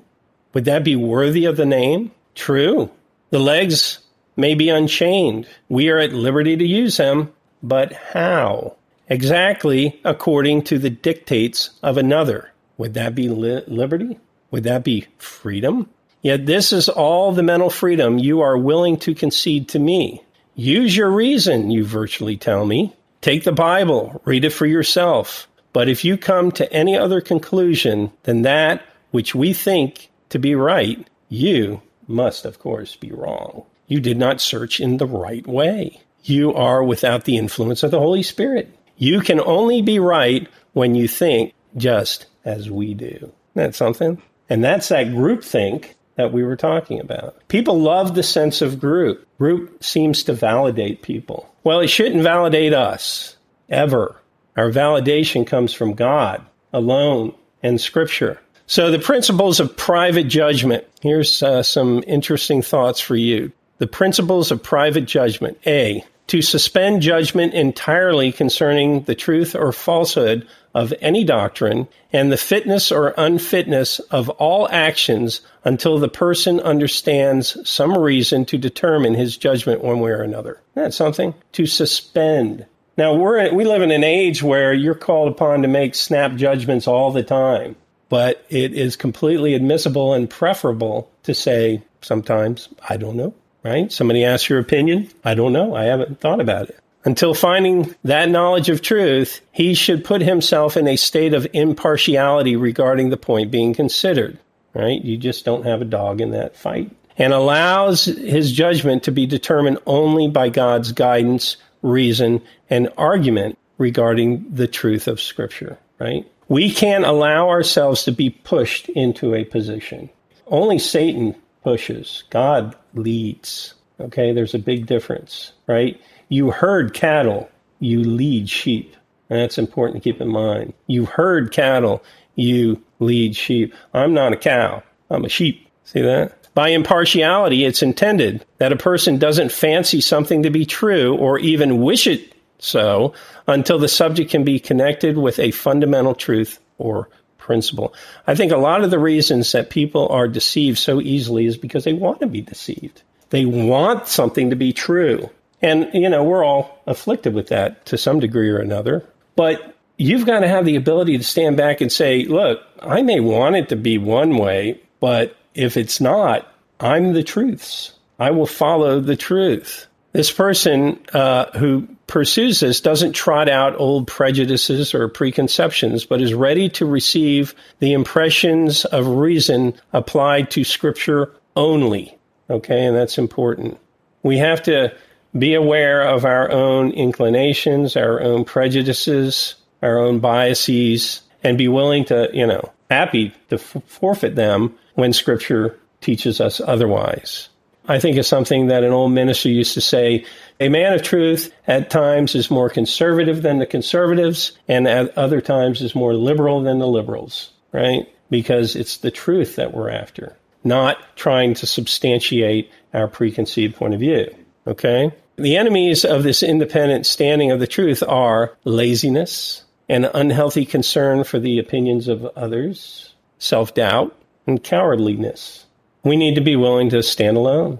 Would 0.53 0.65
that 0.65 0.83
be 0.83 0.95
worthy 0.95 1.45
of 1.45 1.57
the 1.57 1.65
name? 1.65 2.11
True. 2.35 2.89
The 3.29 3.39
legs 3.39 3.99
may 4.35 4.55
be 4.55 4.69
unchained. 4.69 5.47
We 5.67 5.89
are 5.89 5.99
at 5.99 6.13
liberty 6.13 6.57
to 6.57 6.65
use 6.65 6.97
them, 6.97 7.31
but 7.61 7.93
how? 7.93 8.75
Exactly 9.07 9.99
according 10.03 10.63
to 10.63 10.79
the 10.79 10.89
dictates 10.89 11.71
of 11.83 11.97
another. 11.97 12.51
Would 12.77 12.93
that 12.95 13.15
be 13.15 13.27
li- 13.29 13.63
liberty? 13.67 14.19
Would 14.51 14.63
that 14.63 14.83
be 14.83 15.07
freedom? 15.17 15.89
Yet 16.21 16.45
this 16.45 16.73
is 16.73 16.89
all 16.89 17.31
the 17.31 17.43
mental 17.43 17.69
freedom 17.69 18.17
you 18.17 18.41
are 18.41 18.57
willing 18.57 18.97
to 18.99 19.15
concede 19.15 19.69
to 19.69 19.79
me. 19.79 20.23
Use 20.55 20.95
your 20.95 21.09
reason, 21.09 21.71
you 21.71 21.85
virtually 21.85 22.35
tell 22.35 22.65
me. 22.65 22.93
Take 23.21 23.43
the 23.43 23.51
Bible, 23.51 24.21
read 24.25 24.45
it 24.45 24.51
for 24.51 24.65
yourself. 24.65 25.47
But 25.73 25.89
if 25.89 26.03
you 26.03 26.17
come 26.17 26.51
to 26.53 26.71
any 26.73 26.97
other 26.97 27.21
conclusion 27.21 28.11
than 28.23 28.43
that 28.43 28.81
which 29.11 29.35
we 29.35 29.53
think 29.53 30.09
to 30.29 30.39
be 30.39 30.55
right, 30.55 31.07
you 31.27 31.81
must, 32.07 32.45
of 32.45 32.59
course, 32.59 32.95
be 32.95 33.11
wrong. 33.11 33.63
You 33.87 33.99
did 33.99 34.17
not 34.17 34.41
search 34.41 34.79
in 34.79 34.97
the 34.97 35.07
right 35.07 35.45
way 35.45 36.01
you 36.23 36.53
are 36.53 36.83
without 36.83 37.25
the 37.25 37.37
influence 37.37 37.83
of 37.83 37.91
the 37.91 37.99
Holy 37.99 38.23
Spirit. 38.23 38.73
You 38.97 39.21
can 39.21 39.39
only 39.39 39.81
be 39.81 39.99
right 39.99 40.47
when 40.73 40.95
you 40.95 41.07
think 41.07 41.53
just 41.77 42.25
as 42.45 42.69
we 42.69 42.93
do. 42.93 43.15
Isn't 43.15 43.33
that 43.55 43.75
something? 43.75 44.21
And 44.49 44.63
that's 44.63 44.89
that 44.89 45.11
group 45.11 45.43
think 45.43 45.95
that 46.19 46.33
we 46.33 46.43
were 46.43 46.57
talking 46.57 46.99
about. 46.99 47.47
People 47.47 47.79
love 47.79 48.13
the 48.13 48.23
sense 48.23 48.61
of 48.61 48.77
group. 48.77 49.25
Group 49.37 49.81
seems 49.81 50.21
to 50.23 50.33
validate 50.33 51.01
people. 51.01 51.49
Well, 51.63 51.79
it 51.79 51.87
shouldn't 51.87 52.23
validate 52.23 52.73
us 52.73 53.37
ever. 53.69 54.17
Our 54.57 54.69
validation 54.69 55.47
comes 55.47 55.71
from 55.73 55.93
God 55.93 56.45
alone 56.73 57.33
and 57.63 57.79
Scripture. 57.79 58.37
So, 58.67 58.91
the 58.91 58.99
principles 58.99 59.61
of 59.61 59.77
private 59.77 60.25
judgment. 60.27 60.83
Here's 61.01 61.41
uh, 61.41 61.63
some 61.63 62.03
interesting 62.05 62.61
thoughts 62.61 62.99
for 62.99 63.15
you. 63.15 63.53
The 63.77 63.87
principles 63.87 64.51
of 64.51 64.61
private 64.61 65.05
judgment. 65.05 65.57
A. 65.65 66.03
To 66.27 66.41
suspend 66.41 67.01
judgment 67.01 67.53
entirely 67.53 68.33
concerning 68.33 69.03
the 69.03 69.15
truth 69.15 69.55
or 69.55 69.71
falsehood 69.71 70.45
of 70.73 70.93
any 71.01 71.23
doctrine 71.23 71.87
and 72.13 72.31
the 72.31 72.37
fitness 72.37 72.91
or 72.91 73.13
unfitness 73.17 73.99
of 73.99 74.29
all 74.29 74.67
actions 74.69 75.41
until 75.63 75.99
the 75.99 76.09
person 76.09 76.59
understands 76.59 77.57
some 77.69 77.97
reason 77.97 78.45
to 78.45 78.57
determine 78.57 79.13
his 79.13 79.37
judgment 79.37 79.83
one 79.83 79.99
way 79.99 80.11
or 80.11 80.21
another. 80.21 80.61
That's 80.73 80.95
something 80.97 81.33
to 81.53 81.65
suspend. 81.65 82.65
Now 82.97 83.15
we're 83.15 83.53
we 83.53 83.65
live 83.65 83.81
in 83.81 83.91
an 83.91 84.03
age 84.03 84.43
where 84.43 84.73
you're 84.73 84.95
called 84.95 85.31
upon 85.31 85.61
to 85.61 85.67
make 85.67 85.95
snap 85.95 86.35
judgments 86.35 86.87
all 86.87 87.11
the 87.11 87.23
time, 87.23 87.75
but 88.09 88.45
it 88.49 88.73
is 88.73 88.95
completely 88.95 89.53
admissible 89.53 90.13
and 90.13 90.29
preferable 90.29 91.09
to 91.23 91.33
say 91.33 91.81
sometimes 92.01 92.69
I 92.87 92.97
don't 92.97 93.15
know 93.15 93.33
right? 93.63 93.91
Somebody 93.91 94.23
asks 94.23 94.49
your 94.49 94.59
opinion. 94.59 95.09
I 95.23 95.33
don't 95.33 95.53
know. 95.53 95.75
I 95.75 95.85
haven't 95.85 96.19
thought 96.19 96.39
about 96.39 96.69
it. 96.69 96.79
Until 97.05 97.33
finding 97.33 97.95
that 98.03 98.29
knowledge 98.29 98.69
of 98.69 98.81
truth, 98.81 99.41
he 99.51 99.73
should 99.73 100.03
put 100.03 100.21
himself 100.21 100.75
in 100.75 100.87
a 100.87 100.97
state 100.97 101.33
of 101.33 101.47
impartiality 101.53 102.55
regarding 102.55 103.09
the 103.09 103.17
point 103.17 103.51
being 103.51 103.73
considered, 103.73 104.37
right? 104.73 105.01
You 105.01 105.17
just 105.17 105.45
don't 105.45 105.65
have 105.65 105.81
a 105.81 105.85
dog 105.85 106.19
in 106.19 106.31
that 106.31 106.57
fight. 106.57 106.91
And 107.17 107.33
allows 107.33 108.05
his 108.05 108.51
judgment 108.51 109.03
to 109.03 109.11
be 109.11 109.25
determined 109.25 109.79
only 109.85 110.29
by 110.29 110.49
God's 110.49 110.91
guidance, 110.91 111.57
reason, 111.81 112.41
and 112.69 112.89
argument 112.97 113.57
regarding 113.77 114.45
the 114.53 114.67
truth 114.67 115.07
of 115.07 115.21
Scripture, 115.21 115.77
right? 115.99 116.25
We 116.49 116.71
can't 116.71 117.05
allow 117.05 117.49
ourselves 117.49 118.03
to 118.03 118.11
be 118.11 118.29
pushed 118.29 118.89
into 118.89 119.35
a 119.35 119.45
position. 119.45 120.09
Only 120.47 120.79
Satan 120.79 121.35
pushes. 121.63 122.23
God 122.29 122.75
leads. 122.93 123.73
Okay, 123.99 124.31
there's 124.31 124.53
a 124.53 124.59
big 124.59 124.85
difference, 124.85 125.51
right? 125.67 125.99
You 126.29 126.51
herd 126.51 126.93
cattle, 126.93 127.49
you 127.79 128.03
lead 128.03 128.49
sheep. 128.49 128.95
And 129.29 129.39
that's 129.39 129.57
important 129.57 130.01
to 130.01 130.09
keep 130.11 130.21
in 130.21 130.29
mind. 130.29 130.73
You 130.87 131.05
herd 131.05 131.51
cattle, 131.51 132.03
you 132.35 132.81
lead 132.99 133.35
sheep. 133.35 133.73
I'm 133.93 134.13
not 134.13 134.33
a 134.33 134.37
cow, 134.37 134.83
I'm 135.09 135.25
a 135.25 135.29
sheep. 135.29 135.67
See 135.83 136.01
that? 136.01 136.35
By 136.53 136.69
impartiality, 136.69 137.65
it's 137.65 137.81
intended 137.81 138.45
that 138.57 138.71
a 138.71 138.77
person 138.77 139.17
doesn't 139.17 139.51
fancy 139.51 140.01
something 140.01 140.43
to 140.43 140.49
be 140.49 140.65
true 140.65 141.15
or 141.17 141.39
even 141.39 141.81
wish 141.81 142.07
it 142.07 142.33
so 142.59 143.13
until 143.47 143.79
the 143.79 143.87
subject 143.87 144.31
can 144.31 144.43
be 144.43 144.59
connected 144.59 145.17
with 145.17 145.39
a 145.39 145.51
fundamental 145.51 146.13
truth 146.13 146.59
or 146.77 147.09
principle. 147.37 147.93
I 148.27 148.35
think 148.35 148.51
a 148.51 148.57
lot 148.57 148.83
of 148.83 148.91
the 148.91 148.99
reasons 148.99 149.51
that 149.53 149.69
people 149.69 150.09
are 150.09 150.27
deceived 150.27 150.77
so 150.77 151.01
easily 151.01 151.45
is 151.45 151.57
because 151.57 151.83
they 151.83 151.93
want 151.93 152.19
to 152.19 152.27
be 152.27 152.41
deceived. 152.41 153.01
They 153.29 153.45
want 153.45 154.07
something 154.07 154.49
to 154.49 154.55
be 154.55 154.73
true. 154.73 155.29
And, 155.61 155.89
you 155.93 156.09
know, 156.09 156.23
we're 156.23 156.43
all 156.43 156.81
afflicted 156.87 157.33
with 157.33 157.47
that 157.47 157.85
to 157.87 157.97
some 157.97 158.19
degree 158.19 158.49
or 158.49 158.59
another. 158.59 159.05
But 159.35 159.75
you've 159.97 160.25
got 160.25 160.39
to 160.39 160.47
have 160.47 160.65
the 160.65 160.75
ability 160.75 161.17
to 161.17 161.23
stand 161.23 161.57
back 161.57 161.81
and 161.81 161.91
say, 161.91 162.25
look, 162.25 162.61
I 162.81 163.01
may 163.01 163.19
want 163.19 163.55
it 163.57 163.69
to 163.69 163.75
be 163.75 163.97
one 163.97 164.37
way, 164.37 164.81
but 164.99 165.35
if 165.53 165.77
it's 165.77 165.99
not, 165.99 166.51
I'm 166.79 167.13
the 167.13 167.23
truths. 167.23 167.93
I 168.19 168.31
will 168.31 168.45
follow 168.45 168.99
the 168.99 169.15
truth. 169.15 169.87
This 170.11 170.31
person 170.31 170.99
uh, 171.13 171.57
who 171.57 171.87
pursues 172.07 172.61
this 172.61 172.81
doesn't 172.81 173.13
trot 173.13 173.47
out 173.47 173.79
old 173.79 174.07
prejudices 174.07 174.95
or 174.95 175.07
preconceptions, 175.07 176.05
but 176.05 176.21
is 176.21 176.33
ready 176.33 176.69
to 176.69 176.85
receive 176.85 177.53
the 177.79 177.93
impressions 177.93 178.85
of 178.85 179.05
reason 179.07 179.73
applied 179.93 180.49
to 180.51 180.63
Scripture 180.63 181.31
only. 181.55 182.17
Okay, 182.49 182.85
and 182.85 182.95
that's 182.95 183.19
important. 183.19 183.77
We 184.23 184.37
have 184.37 184.63
to 184.63 184.95
be 185.37 185.53
aware 185.53 186.01
of 186.01 186.25
our 186.25 186.51
own 186.51 186.91
inclinations, 186.91 187.95
our 187.95 188.21
own 188.21 188.45
prejudices, 188.45 189.55
our 189.81 189.97
own 189.99 190.19
biases, 190.19 191.21
and 191.43 191.57
be 191.57 191.67
willing 191.67 192.05
to, 192.05 192.29
you 192.33 192.47
know, 192.47 192.71
happy 192.89 193.33
to 193.49 193.55
f- 193.55 193.77
forfeit 193.85 194.35
them 194.35 194.75
when 194.95 195.13
Scripture 195.13 195.79
teaches 196.01 196.41
us 196.41 196.59
otherwise. 196.59 197.49
I 197.87 197.99
think 197.99 198.17
is 198.17 198.27
something 198.27 198.67
that 198.67 198.83
an 198.83 198.91
old 198.91 199.13
minister 199.13 199.49
used 199.49 199.73
to 199.73 199.81
say 199.81 200.25
a 200.59 200.69
man 200.69 200.93
of 200.93 201.01
truth 201.01 201.51
at 201.65 201.89
times 201.89 202.35
is 202.35 202.51
more 202.51 202.69
conservative 202.69 203.41
than 203.41 203.57
the 203.57 203.65
conservatives, 203.65 204.51
and 204.67 204.87
at 204.87 205.17
other 205.17 205.41
times 205.41 205.81
is 205.81 205.95
more 205.95 206.13
liberal 206.13 206.61
than 206.61 206.77
the 206.77 206.87
liberals, 206.87 207.51
right? 207.71 208.07
Because 208.29 208.75
it's 208.75 208.97
the 208.97 209.09
truth 209.09 209.55
that 209.55 209.73
we're 209.73 209.89
after, 209.89 210.37
not 210.63 210.97
trying 211.15 211.55
to 211.55 211.65
substantiate 211.65 212.69
our 212.93 213.07
preconceived 213.07 213.75
point 213.75 213.95
of 213.95 213.99
view, 213.99 214.29
okay? 214.69 215.11
The 215.35 215.57
enemies 215.57 216.05
of 216.05 216.23
this 216.23 216.43
independent 216.43 217.05
standing 217.05 217.51
of 217.51 217.59
the 217.59 217.67
truth 217.67 218.03
are 218.07 218.57
laziness, 218.63 219.63
an 219.87 220.05
unhealthy 220.05 220.65
concern 220.65 221.23
for 221.23 221.39
the 221.39 221.59
opinions 221.59 222.07
of 222.07 222.25
others, 222.35 223.13
self 223.37 223.73
doubt, 223.73 224.15
and 224.47 224.63
cowardliness 224.63 225.65
we 226.03 226.15
need 226.15 226.35
to 226.35 226.41
be 226.41 226.55
willing 226.55 226.89
to 226.89 227.03
stand 227.03 227.37
alone. 227.37 227.79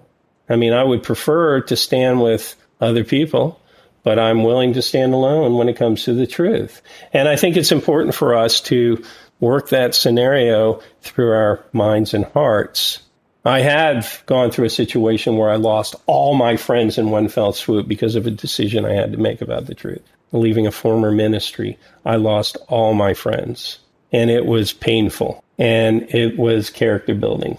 I 0.49 0.56
mean, 0.56 0.73
I 0.73 0.84
would 0.84 1.04
prefer 1.04 1.62
to 1.62 1.75
stand 1.75 2.21
with 2.21 2.56
other 2.82 3.04
people, 3.04 3.60
but 4.04 4.19
I'm 4.19 4.43
willing 4.43 4.73
to 4.73 4.82
stand 4.82 5.13
alone 5.13 5.56
when 5.56 5.69
it 5.69 5.78
comes 5.78 6.04
to 6.04 6.13
the 6.13 6.28
truth. 6.28 6.82
And 7.13 7.28
I 7.28 7.36
think 7.36 7.56
it's 7.56 7.71
important 7.71 8.15
for 8.15 8.36
us 8.36 8.62
to 8.62 9.04
work 9.39 9.69
that 9.69 9.95
scenario 9.95 10.82
through 11.02 11.32
our 11.32 11.63
minds 11.71 12.13
and 12.13 12.25
hearts. 12.25 13.02
I 13.45 13.62
have 13.62 14.21
gone 14.25 14.52
through 14.52 14.65
a 14.65 14.69
situation 14.69 15.38
where 15.38 15.49
I 15.49 15.56
lost 15.56 15.95
all 16.06 16.36
my 16.36 16.58
friends 16.58 16.97
in 16.97 17.10
one 17.10 17.30
fell 17.30 17.54
swoop 17.54 17.88
because 17.88 18.15
of 18.15 18.28
a 18.28 18.32
decision 18.32 18.86
I 18.86 18.93
had 18.93 19.12
to 19.13 19.17
make 19.17 19.41
about 19.41 19.65
the 19.65 19.75
truth. 19.75 20.02
Leaving 20.32 20.67
a 20.67 20.71
former 20.71 21.12
ministry, 21.12 21.78
I 22.06 22.17
lost 22.17 22.58
all 22.67 22.93
my 22.93 23.13
friends, 23.13 23.80
and 24.12 24.30
it 24.30 24.45
was 24.45 24.73
painful 24.73 25.43
and 25.58 26.04
it 26.13 26.38
was 26.38 26.69
character 26.69 27.13
building. 27.13 27.58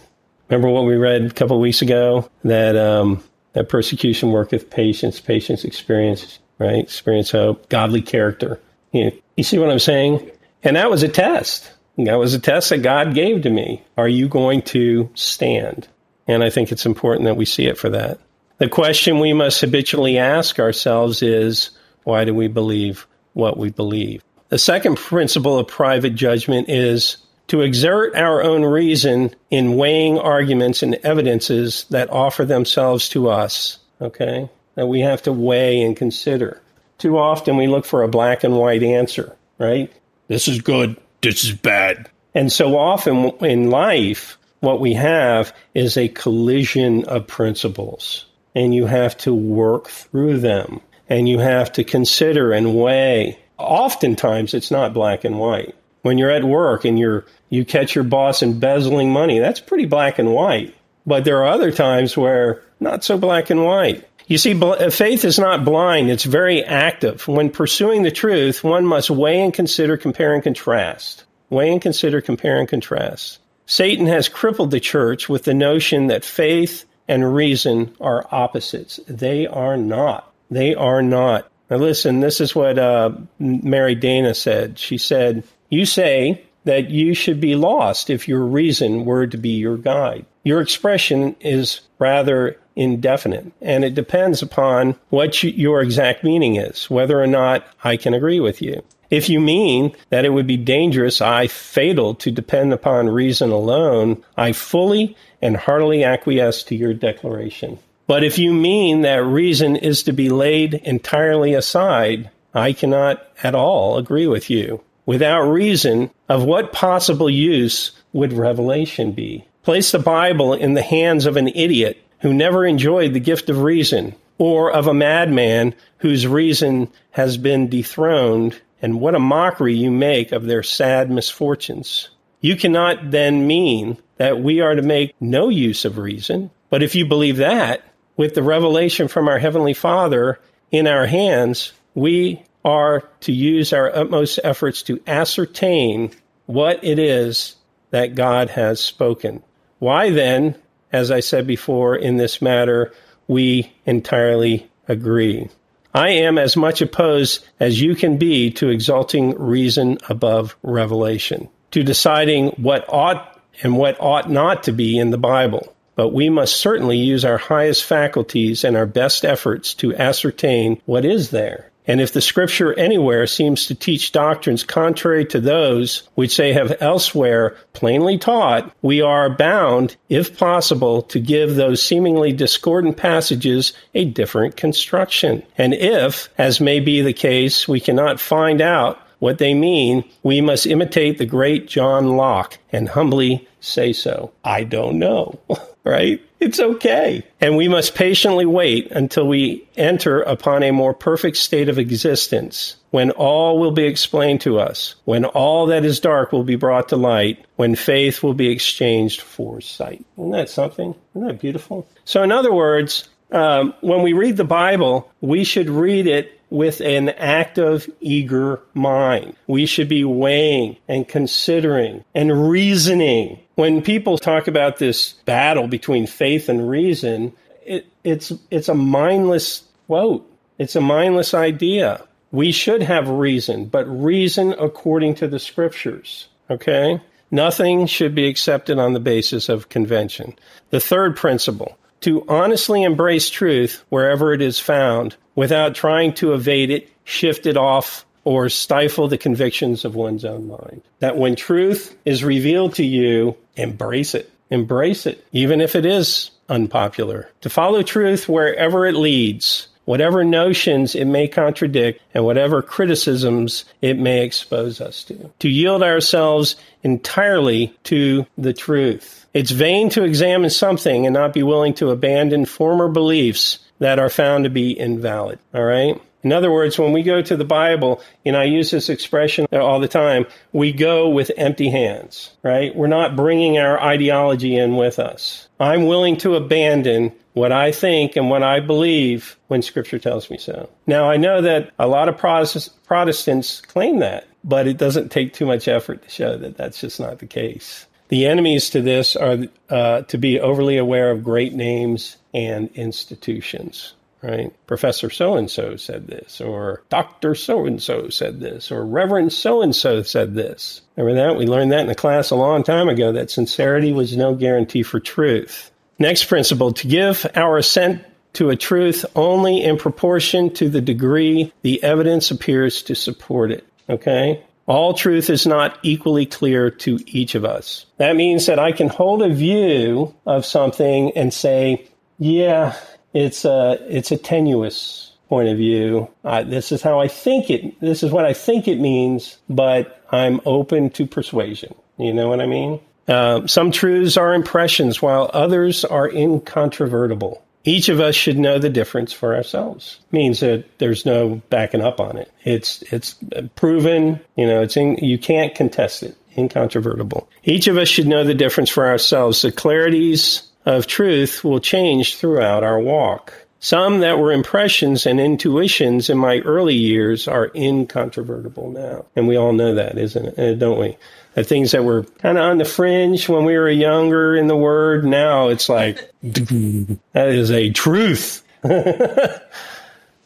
Remember 0.48 0.68
what 0.68 0.84
we 0.84 0.96
read 0.96 1.24
a 1.24 1.30
couple 1.30 1.60
weeks 1.60 1.82
ago 1.82 2.28
that 2.44 2.76
um, 2.76 3.22
that 3.52 3.68
persecution 3.68 4.32
worketh 4.32 4.70
patience, 4.70 5.20
patience 5.20 5.64
experience, 5.64 6.38
right? 6.58 6.78
Experience 6.82 7.30
hope, 7.30 7.68
godly 7.68 8.02
character. 8.02 8.60
You, 8.92 9.12
you 9.36 9.44
see 9.44 9.58
what 9.58 9.70
I'm 9.70 9.78
saying? 9.78 10.30
And 10.62 10.76
that 10.76 10.90
was 10.90 11.02
a 11.02 11.08
test. 11.08 11.70
That 11.96 12.18
was 12.18 12.34
a 12.34 12.38
test 12.38 12.70
that 12.70 12.78
God 12.78 13.14
gave 13.14 13.42
to 13.42 13.50
me. 13.50 13.82
Are 13.96 14.08
you 14.08 14.28
going 14.28 14.62
to 14.62 15.10
stand? 15.14 15.88
And 16.26 16.42
I 16.42 16.50
think 16.50 16.72
it's 16.72 16.86
important 16.86 17.24
that 17.24 17.36
we 17.36 17.44
see 17.44 17.66
it 17.66 17.78
for 17.78 17.90
that. 17.90 18.20
The 18.58 18.68
question 18.68 19.20
we 19.20 19.32
must 19.32 19.60
habitually 19.60 20.18
ask 20.18 20.58
ourselves 20.58 21.22
is 21.22 21.70
why 22.04 22.24
do 22.24 22.34
we 22.34 22.48
believe 22.48 23.06
what 23.32 23.56
we 23.56 23.70
believe? 23.70 24.22
The 24.48 24.58
second 24.58 24.96
principle 24.96 25.58
of 25.58 25.68
private 25.68 26.14
judgment 26.14 26.68
is 26.68 27.16
to 27.48 27.62
exert 27.62 28.14
our 28.14 28.42
own 28.42 28.64
reason 28.64 29.34
in 29.50 29.76
weighing 29.76 30.18
arguments 30.18 30.82
and 30.82 30.94
evidences 30.96 31.84
that 31.90 32.10
offer 32.10 32.44
themselves 32.44 33.08
to 33.10 33.28
us. 33.28 33.78
Okay? 34.00 34.48
That 34.76 34.86
we 34.86 35.00
have 35.00 35.22
to 35.22 35.32
weigh 35.32 35.82
and 35.82 35.96
consider. 35.96 36.60
Too 36.98 37.18
often 37.18 37.56
we 37.56 37.66
look 37.66 37.84
for 37.84 38.02
a 38.02 38.08
black 38.08 38.44
and 38.44 38.56
white 38.56 38.82
answer, 38.82 39.36
right? 39.58 39.92
This 40.28 40.48
is 40.48 40.60
good 40.60 40.96
this 41.22 41.44
is 41.44 41.52
bad. 41.52 42.08
And 42.34 42.52
so 42.52 42.78
often 42.78 43.32
in 43.40 43.70
life, 43.70 44.38
what 44.60 44.80
we 44.80 44.94
have 44.94 45.54
is 45.74 45.96
a 45.96 46.08
collision 46.08 47.04
of 47.04 47.26
principles, 47.26 48.26
and 48.54 48.74
you 48.74 48.86
have 48.86 49.16
to 49.18 49.34
work 49.34 49.88
through 49.88 50.38
them, 50.38 50.80
and 51.08 51.28
you 51.28 51.38
have 51.38 51.72
to 51.72 51.84
consider 51.84 52.52
and 52.52 52.74
weigh. 52.74 53.38
Oftentimes, 53.58 54.54
it's 54.54 54.70
not 54.70 54.94
black 54.94 55.24
and 55.24 55.38
white. 55.38 55.74
When 56.02 56.18
you're 56.18 56.30
at 56.30 56.44
work 56.44 56.84
and 56.84 56.98
you're 56.98 57.26
you 57.50 57.64
catch 57.64 57.94
your 57.94 58.04
boss 58.04 58.42
embezzling 58.42 59.12
money, 59.12 59.38
that's 59.38 59.60
pretty 59.60 59.86
black 59.86 60.18
and 60.18 60.32
white. 60.32 60.74
But 61.04 61.24
there 61.24 61.42
are 61.42 61.48
other 61.48 61.72
times 61.72 62.16
where 62.16 62.62
not 62.78 63.04
so 63.04 63.18
black 63.18 63.50
and 63.50 63.64
white. 63.64 64.06
You 64.30 64.38
see, 64.38 64.54
faith 64.90 65.24
is 65.24 65.40
not 65.40 65.64
blind, 65.64 66.08
it's 66.08 66.22
very 66.22 66.62
active. 66.62 67.26
When 67.26 67.50
pursuing 67.50 68.04
the 68.04 68.12
truth, 68.12 68.62
one 68.62 68.86
must 68.86 69.10
weigh 69.10 69.42
and 69.42 69.52
consider, 69.52 69.96
compare 69.96 70.34
and 70.34 70.42
contrast. 70.44 71.24
Weigh 71.48 71.72
and 71.72 71.82
consider, 71.82 72.20
compare 72.20 72.60
and 72.60 72.68
contrast. 72.68 73.40
Satan 73.66 74.06
has 74.06 74.28
crippled 74.28 74.70
the 74.70 74.78
church 74.78 75.28
with 75.28 75.42
the 75.42 75.52
notion 75.52 76.06
that 76.06 76.24
faith 76.24 76.84
and 77.08 77.34
reason 77.34 77.92
are 78.00 78.24
opposites. 78.30 79.00
They 79.08 79.48
are 79.48 79.76
not. 79.76 80.32
They 80.48 80.76
are 80.76 81.02
not. 81.02 81.50
Now, 81.68 81.78
listen, 81.78 82.20
this 82.20 82.40
is 82.40 82.54
what 82.54 82.78
uh, 82.78 83.10
Mary 83.40 83.96
Dana 83.96 84.34
said. 84.34 84.78
She 84.78 84.96
said, 84.96 85.42
You 85.70 85.84
say 85.84 86.44
that 86.62 86.88
you 86.88 87.14
should 87.14 87.40
be 87.40 87.56
lost 87.56 88.10
if 88.10 88.28
your 88.28 88.44
reason 88.44 89.04
were 89.04 89.26
to 89.26 89.36
be 89.36 89.56
your 89.56 89.76
guide. 89.76 90.24
Your 90.42 90.60
expression 90.60 91.36
is 91.40 91.80
rather 91.98 92.56
indefinite, 92.76 93.52
and 93.60 93.84
it 93.84 93.94
depends 93.94 94.40
upon 94.42 94.96
what 95.10 95.42
you, 95.42 95.50
your 95.50 95.82
exact 95.82 96.24
meaning 96.24 96.56
is, 96.56 96.88
whether 96.88 97.20
or 97.20 97.26
not 97.26 97.66
I 97.84 97.96
can 97.96 98.14
agree 98.14 98.40
with 98.40 98.62
you. 98.62 98.82
If 99.10 99.28
you 99.28 99.40
mean 99.40 99.92
that 100.10 100.24
it 100.24 100.30
would 100.30 100.46
be 100.46 100.56
dangerous, 100.56 101.20
I 101.20 101.48
fatal 101.48 102.14
to 102.16 102.30
depend 102.30 102.72
upon 102.72 103.08
reason 103.08 103.50
alone, 103.50 104.22
I 104.36 104.52
fully 104.52 105.16
and 105.42 105.56
heartily 105.56 106.04
acquiesce 106.04 106.62
to 106.64 106.76
your 106.76 106.94
declaration. 106.94 107.78
But 108.06 108.24
if 108.24 108.38
you 108.38 108.52
mean 108.52 109.02
that 109.02 109.24
reason 109.24 109.76
is 109.76 110.04
to 110.04 110.12
be 110.12 110.30
laid 110.30 110.74
entirely 110.74 111.54
aside, 111.54 112.30
I 112.54 112.72
cannot 112.72 113.24
at 113.42 113.54
all 113.54 113.98
agree 113.98 114.26
with 114.26 114.48
you. 114.48 114.80
Without 115.06 115.42
reason, 115.42 116.10
of 116.28 116.44
what 116.44 116.72
possible 116.72 117.28
use 117.28 117.92
would 118.12 118.32
revelation 118.32 119.12
be? 119.12 119.44
Place 119.70 119.92
the 119.92 120.00
Bible 120.00 120.52
in 120.52 120.74
the 120.74 120.82
hands 120.82 121.26
of 121.26 121.36
an 121.36 121.46
idiot 121.46 122.04
who 122.22 122.34
never 122.34 122.66
enjoyed 122.66 123.14
the 123.14 123.20
gift 123.20 123.48
of 123.48 123.62
reason, 123.62 124.16
or 124.36 124.68
of 124.68 124.88
a 124.88 124.92
madman 124.92 125.76
whose 125.98 126.26
reason 126.26 126.88
has 127.12 127.36
been 127.36 127.68
dethroned, 127.68 128.60
and 128.82 129.00
what 129.00 129.14
a 129.14 129.20
mockery 129.20 129.76
you 129.76 129.92
make 129.92 130.32
of 130.32 130.42
their 130.42 130.64
sad 130.64 131.08
misfortunes. 131.08 132.08
You 132.40 132.56
cannot 132.56 133.12
then 133.12 133.46
mean 133.46 133.96
that 134.16 134.42
we 134.42 134.60
are 134.60 134.74
to 134.74 134.82
make 134.82 135.14
no 135.20 135.48
use 135.48 135.84
of 135.84 135.98
reason, 135.98 136.50
but 136.68 136.82
if 136.82 136.96
you 136.96 137.06
believe 137.06 137.36
that, 137.36 137.84
with 138.16 138.34
the 138.34 138.42
revelation 138.42 139.06
from 139.06 139.28
our 139.28 139.38
Heavenly 139.38 139.74
Father 139.74 140.40
in 140.72 140.88
our 140.88 141.06
hands, 141.06 141.72
we 141.94 142.42
are 142.64 143.08
to 143.20 143.30
use 143.30 143.72
our 143.72 143.94
utmost 143.94 144.40
efforts 144.42 144.82
to 144.82 145.00
ascertain 145.06 146.10
what 146.46 146.82
it 146.82 146.98
is 146.98 147.54
that 147.92 148.16
God 148.16 148.50
has 148.50 148.80
spoken. 148.80 149.44
Why 149.80 150.10
then 150.10 150.54
as 150.92 151.10
I 151.10 151.20
said 151.20 151.46
before, 151.46 151.94
in 151.96 152.16
this 152.16 152.42
matter, 152.42 152.92
we 153.28 153.72
entirely 153.86 154.68
agree. 154.88 155.48
I 155.94 156.10
am 156.10 156.38
as 156.38 156.56
much 156.56 156.82
opposed 156.82 157.44
as 157.58 157.80
you 157.80 157.94
can 157.94 158.16
be 158.16 158.50
to 158.52 158.68
exalting 158.68 159.38
reason 159.38 159.98
above 160.08 160.56
revelation, 160.62 161.48
to 161.72 161.82
deciding 161.82 162.48
what 162.50 162.84
ought 162.88 163.40
and 163.62 163.76
what 163.76 164.00
ought 164.00 164.30
not 164.30 164.64
to 164.64 164.72
be 164.72 164.98
in 164.98 165.10
the 165.10 165.18
Bible. 165.18 165.74
But 165.96 166.12
we 166.12 166.28
must 166.28 166.56
certainly 166.56 166.96
use 166.96 167.24
our 167.24 167.36
highest 167.36 167.84
faculties 167.84 168.64
and 168.64 168.76
our 168.76 168.86
best 168.86 169.24
efforts 169.24 169.74
to 169.74 169.94
ascertain 169.94 170.80
what 170.86 171.04
is 171.04 171.30
there. 171.30 171.69
And 171.86 172.00
if 172.00 172.12
the 172.12 172.20
scripture 172.20 172.78
anywhere 172.78 173.26
seems 173.26 173.66
to 173.66 173.74
teach 173.74 174.12
doctrines 174.12 174.64
contrary 174.64 175.24
to 175.26 175.40
those 175.40 176.02
which 176.14 176.36
they 176.36 176.52
have 176.52 176.76
elsewhere 176.80 177.56
plainly 177.72 178.18
taught, 178.18 178.72
we 178.82 179.00
are 179.00 179.34
bound, 179.34 179.96
if 180.08 180.38
possible, 180.38 181.02
to 181.02 181.18
give 181.18 181.54
those 181.54 181.82
seemingly 181.82 182.32
discordant 182.32 182.96
passages 182.96 183.72
a 183.94 184.04
different 184.04 184.56
construction. 184.56 185.42
And 185.56 185.74
if, 185.74 186.28
as 186.38 186.60
may 186.60 186.80
be 186.80 187.02
the 187.02 187.12
case, 187.12 187.66
we 187.66 187.80
cannot 187.80 188.20
find 188.20 188.60
out 188.60 189.00
what 189.20 189.38
they 189.38 189.54
mean, 189.54 190.04
we 190.22 190.40
must 190.40 190.66
imitate 190.66 191.18
the 191.18 191.26
great 191.26 191.68
John 191.68 192.16
Locke 192.16 192.58
and 192.72 192.88
humbly 192.88 193.46
say 193.60 193.92
so. 193.92 194.32
I 194.44 194.64
don't 194.64 194.98
know. 194.98 195.38
right? 195.84 196.22
It's 196.38 196.60
okay. 196.60 197.24
And 197.40 197.56
we 197.56 197.68
must 197.68 197.94
patiently 197.94 198.46
wait 198.46 198.90
until 198.90 199.26
we 199.26 199.66
enter 199.76 200.22
upon 200.22 200.62
a 200.62 200.70
more 200.70 200.94
perfect 200.94 201.36
state 201.36 201.68
of 201.68 201.78
existence, 201.78 202.76
when 202.90 203.10
all 203.12 203.58
will 203.58 203.70
be 203.70 203.84
explained 203.84 204.40
to 204.42 204.58
us, 204.58 204.94
when 205.04 205.24
all 205.24 205.66
that 205.66 205.84
is 205.84 206.00
dark 206.00 206.32
will 206.32 206.44
be 206.44 206.56
brought 206.56 206.88
to 206.88 206.96
light, 206.96 207.44
when 207.56 207.74
faith 207.74 208.22
will 208.22 208.34
be 208.34 208.50
exchanged 208.50 209.20
for 209.20 209.60
sight. 209.60 210.04
Isn't 210.16 210.30
that 210.30 210.48
something? 210.48 210.94
Isn't 211.14 211.28
that 211.28 211.40
beautiful? 211.40 211.86
So, 212.04 212.22
in 212.22 212.32
other 212.32 212.52
words, 212.52 213.08
um, 213.32 213.74
when 213.80 214.02
we 214.02 214.12
read 214.12 214.36
the 214.36 214.44
Bible, 214.44 215.10
we 215.20 215.44
should 215.44 215.70
read 215.70 216.06
it 216.06 216.40
with 216.50 216.80
an 216.80 217.10
active, 217.10 217.88
eager 218.00 218.60
mind. 218.74 219.36
We 219.46 219.66
should 219.66 219.88
be 219.88 220.04
weighing 220.04 220.76
and 220.88 221.06
considering 221.06 222.04
and 222.14 222.50
reasoning. 222.50 223.38
When 223.60 223.82
people 223.82 224.16
talk 224.16 224.48
about 224.48 224.78
this 224.78 225.12
battle 225.26 225.68
between 225.68 226.06
faith 226.06 226.48
and 226.48 226.66
reason, 226.66 227.34
it, 227.62 227.86
it's, 228.02 228.32
it's 228.50 228.70
a 228.70 228.74
mindless 228.74 229.64
quote. 229.86 230.26
It's 230.56 230.76
a 230.76 230.80
mindless 230.80 231.34
idea. 231.34 232.02
We 232.32 232.52
should 232.52 232.80
have 232.80 233.06
reason, 233.06 233.66
but 233.66 233.84
reason 233.84 234.54
according 234.58 235.16
to 235.16 235.28
the 235.28 235.38
scriptures. 235.38 236.28
Okay? 236.48 237.02
Nothing 237.30 237.84
should 237.84 238.14
be 238.14 238.28
accepted 238.28 238.78
on 238.78 238.94
the 238.94 238.98
basis 238.98 239.50
of 239.50 239.68
convention. 239.68 240.36
The 240.70 240.80
third 240.80 241.14
principle 241.14 241.76
to 242.00 242.24
honestly 242.28 242.82
embrace 242.82 243.28
truth 243.28 243.84
wherever 243.90 244.32
it 244.32 244.40
is 244.40 244.58
found 244.58 245.16
without 245.34 245.74
trying 245.74 246.14
to 246.14 246.32
evade 246.32 246.70
it, 246.70 246.88
shift 247.04 247.44
it 247.44 247.58
off, 247.58 248.06
or 248.24 248.48
stifle 248.48 249.08
the 249.08 249.18
convictions 249.18 249.84
of 249.84 249.94
one's 249.94 250.24
own 250.24 250.48
mind. 250.48 250.82
That 250.98 251.16
when 251.16 251.36
truth 251.36 251.96
is 252.04 252.24
revealed 252.24 252.74
to 252.76 252.84
you, 252.84 253.36
embrace 253.56 254.14
it. 254.14 254.30
Embrace 254.50 255.06
it, 255.06 255.24
even 255.32 255.60
if 255.60 255.76
it 255.76 255.86
is 255.86 256.30
unpopular. 256.48 257.30
To 257.42 257.50
follow 257.50 257.82
truth 257.82 258.28
wherever 258.28 258.84
it 258.84 258.96
leads, 258.96 259.68
whatever 259.84 260.24
notions 260.24 260.94
it 260.94 261.04
may 261.04 261.28
contradict, 261.28 262.02
and 262.14 262.24
whatever 262.24 262.60
criticisms 262.60 263.64
it 263.80 263.96
may 263.96 264.24
expose 264.24 264.80
us 264.80 265.04
to. 265.04 265.30
To 265.38 265.48
yield 265.48 265.82
ourselves 265.82 266.56
entirely 266.82 267.74
to 267.84 268.26
the 268.36 268.52
truth 268.52 269.20
it's 269.32 269.50
vain 269.50 269.90
to 269.90 270.02
examine 270.02 270.50
something 270.50 271.06
and 271.06 271.14
not 271.14 271.32
be 271.32 271.42
willing 271.42 271.74
to 271.74 271.90
abandon 271.90 272.44
former 272.46 272.88
beliefs 272.88 273.60
that 273.78 273.98
are 273.98 274.10
found 274.10 274.44
to 274.44 274.50
be 274.50 274.78
invalid. 274.78 275.38
All 275.54 275.62
right? 275.62 276.00
In 276.22 276.32
other 276.32 276.50
words, 276.50 276.78
when 276.78 276.92
we 276.92 277.02
go 277.02 277.22
to 277.22 277.36
the 277.36 277.44
Bible, 277.44 278.02
and 278.26 278.36
I 278.36 278.44
use 278.44 278.70
this 278.70 278.88
expression 278.88 279.46
all 279.52 279.80
the 279.80 279.88
time, 279.88 280.26
we 280.52 280.72
go 280.72 281.08
with 281.08 281.30
empty 281.36 281.70
hands, 281.70 282.30
right? 282.42 282.74
We're 282.74 282.88
not 282.88 283.16
bringing 283.16 283.58
our 283.58 283.80
ideology 283.80 284.56
in 284.56 284.76
with 284.76 284.98
us. 284.98 285.48
I'm 285.58 285.86
willing 285.86 286.16
to 286.18 286.34
abandon 286.34 287.12
what 287.32 287.52
I 287.52 287.72
think 287.72 288.16
and 288.16 288.28
what 288.28 288.42
I 288.42 288.60
believe 288.60 289.38
when 289.48 289.62
Scripture 289.62 289.98
tells 289.98 290.30
me 290.30 290.36
so. 290.36 290.68
Now, 290.86 291.10
I 291.10 291.16
know 291.16 291.40
that 291.40 291.70
a 291.78 291.86
lot 291.86 292.08
of 292.08 292.18
Protestants 292.18 293.60
claim 293.62 294.00
that, 294.00 294.26
but 294.44 294.66
it 294.66 294.76
doesn't 294.76 295.10
take 295.10 295.32
too 295.32 295.46
much 295.46 295.68
effort 295.68 296.02
to 296.02 296.10
show 296.10 296.36
that 296.36 296.56
that's 296.56 296.80
just 296.80 297.00
not 297.00 297.18
the 297.20 297.26
case. 297.26 297.86
The 298.08 298.26
enemies 298.26 298.70
to 298.70 298.82
this 298.82 299.14
are 299.14 299.38
uh, 299.68 300.02
to 300.02 300.18
be 300.18 300.40
overly 300.40 300.76
aware 300.76 301.12
of 301.12 301.22
great 301.22 301.54
names 301.54 302.16
and 302.34 302.68
institutions 302.74 303.94
right? 304.22 304.52
Professor 304.66 305.10
so 305.10 305.36
and 305.36 305.50
so 305.50 305.76
said 305.76 306.06
this, 306.06 306.40
or 306.40 306.82
Dr. 306.88 307.34
so 307.34 307.66
and 307.66 307.82
so 307.82 308.08
said 308.08 308.40
this, 308.40 308.70
or 308.70 308.84
Reverend 308.84 309.32
so 309.32 309.62
and 309.62 309.74
so 309.74 310.02
said 310.02 310.34
this. 310.34 310.82
Remember 310.96 311.20
that? 311.20 311.38
We 311.38 311.46
learned 311.46 311.72
that 311.72 311.80
in 311.80 311.86
the 311.86 311.94
class 311.94 312.30
a 312.30 312.36
long 312.36 312.62
time 312.62 312.88
ago 312.88 313.12
that 313.12 313.30
sincerity 313.30 313.92
was 313.92 314.16
no 314.16 314.34
guarantee 314.34 314.82
for 314.82 315.00
truth. 315.00 315.70
Next 315.98 316.24
principle 316.24 316.72
to 316.74 316.86
give 316.86 317.26
our 317.34 317.58
assent 317.58 318.04
to 318.34 318.50
a 318.50 318.56
truth 318.56 319.04
only 319.16 319.62
in 319.62 319.76
proportion 319.76 320.52
to 320.54 320.68
the 320.68 320.80
degree 320.80 321.52
the 321.62 321.82
evidence 321.82 322.30
appears 322.30 322.82
to 322.82 322.94
support 322.94 323.50
it. 323.50 323.66
Okay? 323.88 324.44
All 324.66 324.94
truth 324.94 325.30
is 325.30 325.46
not 325.46 325.78
equally 325.82 326.26
clear 326.26 326.70
to 326.70 326.98
each 327.06 327.34
of 327.34 327.44
us. 327.44 327.86
That 327.96 328.14
means 328.14 328.46
that 328.46 328.60
I 328.60 328.70
can 328.70 328.88
hold 328.88 329.20
a 329.20 329.34
view 329.34 330.14
of 330.26 330.46
something 330.46 331.10
and 331.16 331.34
say, 331.34 331.88
yeah, 332.18 332.76
it's 333.12 333.44
a 333.44 333.78
it's 333.88 334.10
a 334.10 334.16
tenuous 334.16 335.12
point 335.28 335.48
of 335.48 335.56
view. 335.56 336.08
This 336.24 336.72
is 336.72 336.82
how 336.82 337.00
I 337.00 337.08
think 337.08 337.50
it. 337.50 337.80
This 337.80 338.02
is 338.02 338.10
what 338.10 338.24
I 338.24 338.32
think 338.32 338.68
it 338.68 338.80
means, 338.80 339.38
but 339.48 340.04
I'm 340.10 340.40
open 340.44 340.90
to 340.90 341.06
persuasion. 341.06 341.74
You 341.98 342.12
know 342.12 342.28
what 342.28 342.40
I 342.40 342.46
mean? 342.46 342.80
Uh, 343.08 343.46
some 343.46 343.72
truths 343.72 344.16
are 344.16 344.34
impressions, 344.34 345.02
while 345.02 345.30
others 345.32 345.84
are 345.84 346.08
incontrovertible. 346.08 347.42
Each 347.64 347.88
of 347.88 348.00
us 348.00 348.14
should 348.14 348.38
know 348.38 348.58
the 348.58 348.70
difference 348.70 349.12
for 349.12 349.34
ourselves. 349.34 349.98
Means 350.12 350.40
that 350.40 350.64
there's 350.78 351.04
no 351.04 351.42
backing 351.50 351.82
up 351.82 352.00
on 352.00 352.16
it. 352.16 352.32
It's 352.44 352.82
it's 352.92 353.16
proven. 353.56 354.20
You 354.36 354.46
know, 354.46 354.62
it's 354.62 354.76
in, 354.76 354.96
you 354.96 355.18
can't 355.18 355.54
contest 355.54 356.02
it. 356.02 356.16
Incontrovertible. 356.36 357.28
Each 357.44 357.66
of 357.66 357.76
us 357.76 357.88
should 357.88 358.06
know 358.06 358.24
the 358.24 358.34
difference 358.34 358.70
for 358.70 358.86
ourselves. 358.86 359.42
The 359.42 359.50
clarities 359.52 360.46
of 360.66 360.86
truth 360.86 361.44
will 361.44 361.60
change 361.60 362.16
throughout 362.16 362.64
our 362.64 362.78
walk. 362.78 363.46
Some 363.62 364.00
that 364.00 364.18
were 364.18 364.32
impressions 364.32 365.04
and 365.04 365.20
intuitions 365.20 366.08
in 366.08 366.16
my 366.16 366.38
early 366.38 366.74
years 366.74 367.28
are 367.28 367.50
incontrovertible 367.54 368.70
now. 368.70 369.04
And 369.14 369.28
we 369.28 369.36
all 369.36 369.52
know 369.52 369.74
that, 369.74 369.98
isn't 369.98 370.26
it? 370.26 370.38
Uh, 370.38 370.54
don't 370.54 370.80
we? 370.80 370.96
The 371.34 371.44
things 371.44 371.72
that 371.72 371.84
were 371.84 372.04
kind 372.04 372.38
of 372.38 372.44
on 372.44 372.58
the 372.58 372.64
fringe 372.64 373.28
when 373.28 373.44
we 373.44 373.56
were 373.58 373.68
younger 373.68 374.34
in 374.34 374.46
the 374.46 374.56
word, 374.56 375.04
now 375.04 375.48
it's 375.48 375.68
like, 375.68 376.10
that 376.22 376.98
is 377.14 377.50
a 377.50 377.70
truth. 377.70 378.42
that 378.62 379.42